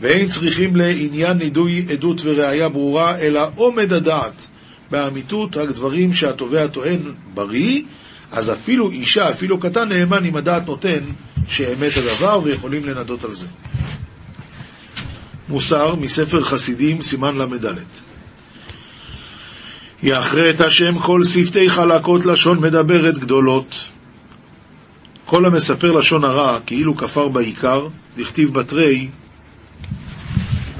ואין 0.00 0.28
צריכים 0.28 0.76
לעניין 0.76 1.36
נידוי 1.36 1.86
עדות 1.92 2.20
וראייה 2.24 2.68
ברורה, 2.68 3.18
אלא 3.18 3.40
עומד 3.56 3.92
הדעת 3.92 4.46
באמיתות 4.90 5.56
רק 5.56 5.68
דברים 5.68 6.14
שהתובע 6.14 6.66
טוען 6.66 7.14
בריא, 7.34 7.82
אז 8.32 8.52
אפילו 8.52 8.90
אישה, 8.90 9.30
אפילו 9.30 9.60
קטן 9.60 9.88
נאמן 9.88 10.24
אם 10.24 10.36
הדעת 10.36 10.66
נותן 10.66 11.00
שאמת 11.48 11.92
הדבר 11.96 12.40
ויכולים 12.44 12.84
לנדות 12.84 13.24
על 13.24 13.32
זה. 13.32 13.46
מוסר 15.48 15.94
מספר 15.94 16.42
חסידים, 16.42 17.02
סימן 17.02 17.36
ל"ד 17.36 17.78
יאחרת 20.02 20.60
השם 20.60 20.98
כל 20.98 21.24
שפתי 21.24 21.68
חלקות 21.68 22.26
לשון 22.26 22.58
מדברת 22.58 23.18
גדולות. 23.18 23.88
כל 25.24 25.46
המספר 25.46 25.92
לשון 25.92 26.24
הרע 26.24 26.60
כאילו 26.66 26.96
כפר 26.96 27.28
בעיקר, 27.28 27.88
דכתיב 28.16 28.58
בתרי, 28.58 29.08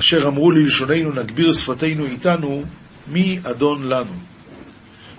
אשר 0.01 0.27
אמרו 0.27 0.51
ללשוננו 0.51 1.13
נגביר 1.13 1.53
שפתנו 1.53 2.07
איתנו, 2.07 2.63
מי 3.09 3.39
אדון 3.45 3.83
לנו. 3.83 4.13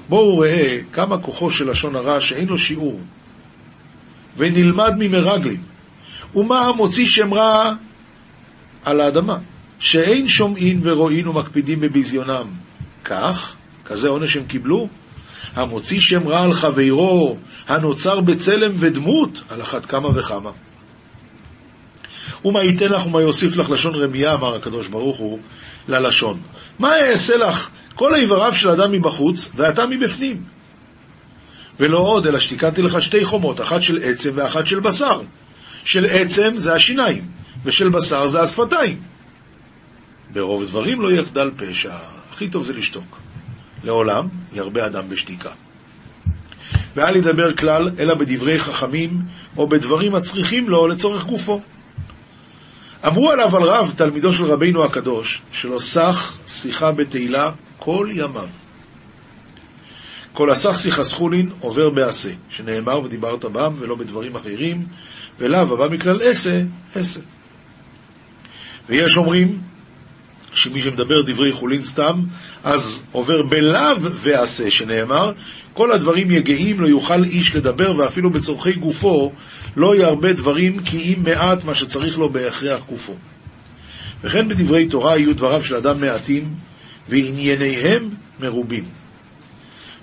בואו 0.09 0.37
ראה 0.37 0.77
כמה 0.93 1.21
כוחו 1.21 1.51
של 1.51 1.69
לשון 1.69 1.95
הרע 1.95 2.21
שאין 2.21 2.47
לו 2.47 2.57
שיעור, 2.57 2.99
ונלמד 4.37 4.91
ממרגלים. 4.97 5.61
ומה 6.35 6.59
המוציא 6.59 7.05
שם 7.05 7.33
רע 7.33 7.73
על 8.85 8.99
האדמה, 9.01 9.35
שאין 9.79 10.27
שומעין 10.27 10.87
ורואין 10.87 11.27
ומקפידים 11.27 11.79
בביזיונם. 11.79 12.45
כך, 13.03 13.57
כזה 13.88 14.09
עונש 14.09 14.38
הם 14.38 14.45
קיבלו, 14.45 14.88
המוציא 15.55 15.99
שם 15.99 16.27
רע 16.27 16.41
על 16.41 16.53
חברו, 16.53 17.38
הנוצר 17.67 18.21
בצלם 18.21 18.71
ודמות, 18.79 19.43
על 19.49 19.61
אחת 19.61 19.85
כמה 19.85 20.09
וכמה. 20.19 20.51
ומה 22.45 22.63
ייתן 22.63 22.91
לך 22.91 23.05
ומה 23.05 23.21
יוסיף 23.21 23.57
לך 23.57 23.69
לשון 23.69 23.95
רמייה, 23.95 24.33
אמר 24.33 24.55
הקדוש 24.55 24.88
ברוך 24.88 25.17
הוא, 25.17 25.39
ללשון. 25.88 26.39
מה 26.79 26.99
אעשה 26.99 27.38
לך 27.38 27.69
כל 27.95 28.15
איבריו 28.15 28.53
של 28.53 28.69
אדם 28.69 28.91
מבחוץ, 28.91 29.49
ואתה 29.55 29.85
מבפנים? 29.85 30.43
ולא 31.79 31.97
עוד, 31.97 32.27
אלא 32.27 32.39
שתיקנתי 32.39 32.81
לך 32.81 33.01
שתי 33.01 33.25
חומות, 33.25 33.61
אחת 33.61 33.83
של 33.83 33.99
עצם 34.03 34.31
ואחת 34.35 34.67
של 34.67 34.79
בשר. 34.79 35.21
של 35.85 36.05
עצם 36.05 36.51
זה 36.55 36.73
השיניים, 36.73 37.23
ושל 37.65 37.89
בשר 37.89 38.27
זה 38.27 38.41
השפתיים. 38.41 38.99
ברוב 40.33 40.65
דברים 40.65 41.01
לא 41.01 41.21
יחדל 41.21 41.51
פשע, 41.57 41.93
הכי 42.31 42.49
טוב 42.49 42.63
זה 42.63 42.73
לשתוק. 42.73 43.26
לעולם 43.84 44.28
ירבה 44.53 44.86
אדם 44.86 45.09
בשתיקה. 45.09 45.51
ואל 46.95 47.15
ידבר 47.15 47.55
כלל, 47.55 47.89
אלא 47.99 48.15
בדברי 48.15 48.59
חכמים, 48.59 49.21
או 49.57 49.67
בדברים 49.69 50.15
הצריכים 50.15 50.69
לו 50.69 50.88
לצורך 50.88 51.25
גופו. 51.25 51.61
אמרו 53.07 53.32
עליו 53.32 53.55
על 53.55 53.63
רב, 53.63 53.93
תלמידו 53.97 54.32
של 54.32 54.45
רבינו 54.45 54.86
הקדוש, 54.86 55.41
שלא 55.51 55.80
סח 55.80 56.38
שיחה 56.47 56.91
בתהילה 56.91 57.45
כל 57.78 58.07
ימיו. 58.11 58.47
כל 60.34 60.49
הסך 60.49 60.78
שיחה 60.78 61.03
סחולין 61.03 61.49
עובר 61.59 61.89
בעשה, 61.89 62.30
שנאמר 62.49 62.99
ודיברת 62.99 63.45
בם 63.45 63.73
ולא 63.80 63.95
בדברים 63.95 64.36
אחרים, 64.36 64.86
ולאו 65.39 65.73
הבא 65.73 65.95
מכלל 65.95 66.21
עשה, 66.21 66.57
עשה. 66.95 67.19
ויש 68.89 69.17
אומרים 69.17 69.59
שמי 70.58 70.82
שמדבר 70.82 71.22
דברי 71.22 71.53
חולין 71.53 71.86
סתם, 71.86 72.22
אז 72.64 73.03
עובר 73.12 73.41
בלאו 73.49 74.01
ועשה, 74.01 74.72
שנאמר, 74.72 75.32
כל 75.74 75.91
הדברים 75.91 76.32
יגעים 76.32 76.80
לא 76.80 76.88
יוכל 76.88 77.24
איש 77.24 77.55
לדבר, 77.55 77.97
ואפילו 77.97 78.32
בצורכי 78.32 78.74
גופו 78.74 79.32
לא 79.76 79.95
ירבה 79.97 80.34
דברים, 80.34 80.80
כי 80.80 80.97
אם 80.97 81.24
מעט 81.24 81.64
מה 81.64 81.76
שצריך 81.76 82.18
לו 82.18 82.30
בהכרח 82.30 82.80
גופו. 82.89 83.14
וכן 84.24 84.47
בדברי 84.47 84.88
תורה 84.89 85.18
יהיו 85.18 85.36
דבריו 85.36 85.64
של 85.64 85.76
אדם 85.76 86.01
מעטים, 86.01 86.53
וענייניהם 87.10 88.10
מרובים. 88.39 88.84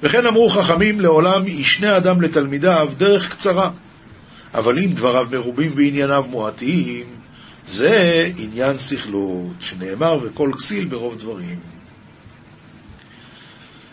וכן 0.02 0.26
אמרו 0.26 0.48
חכמים, 0.48 1.00
לעולם 1.00 1.48
ישנה 1.48 1.96
אדם 1.96 2.22
לתלמידיו 2.22 2.90
דרך 2.98 3.30
קצרה, 3.30 3.70
אבל 4.54 4.78
אם 4.78 4.92
דבריו 4.92 5.26
מרובים 5.32 5.72
וענייניו 5.76 6.24
מועטים, 6.28 7.23
זה 7.66 8.28
עניין 8.36 8.76
סכלות, 8.76 9.56
שנאמר 9.60 10.14
וכל 10.22 10.50
כסיל 10.54 10.84
ברוב 10.84 11.18
דברים. 11.18 11.60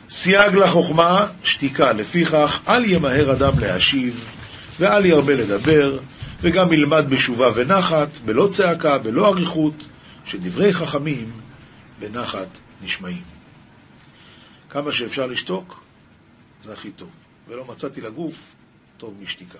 סייג 0.09 0.55
לחוכמה, 0.55 1.27
שתיקה, 1.43 1.93
לפיכך 1.93 2.61
אל 2.67 2.85
ימהר 2.85 3.31
אדם 3.31 3.59
להשיב, 3.59 4.29
ואל 4.79 5.05
ירבה 5.05 5.33
לדבר, 5.33 5.99
וגם 6.41 6.73
ילמד 6.73 7.05
בשובה 7.09 7.47
ונחת, 7.55 8.09
בלא 8.25 8.47
צעקה, 8.51 8.97
בלא 8.97 9.27
אריכות, 9.27 9.73
שדברי 10.25 10.73
חכמים 10.73 11.31
בנחת 11.99 12.47
נשמעים. 12.83 13.23
כמה 14.69 14.91
שאפשר 14.91 15.25
לשתוק, 15.25 15.83
זה 16.63 16.73
הכי 16.73 16.91
טוב. 16.91 17.09
ולא 17.47 17.65
מצאתי 17.65 18.01
לגוף 18.01 18.55
טוב 18.97 19.15
משתיקה. 19.21 19.59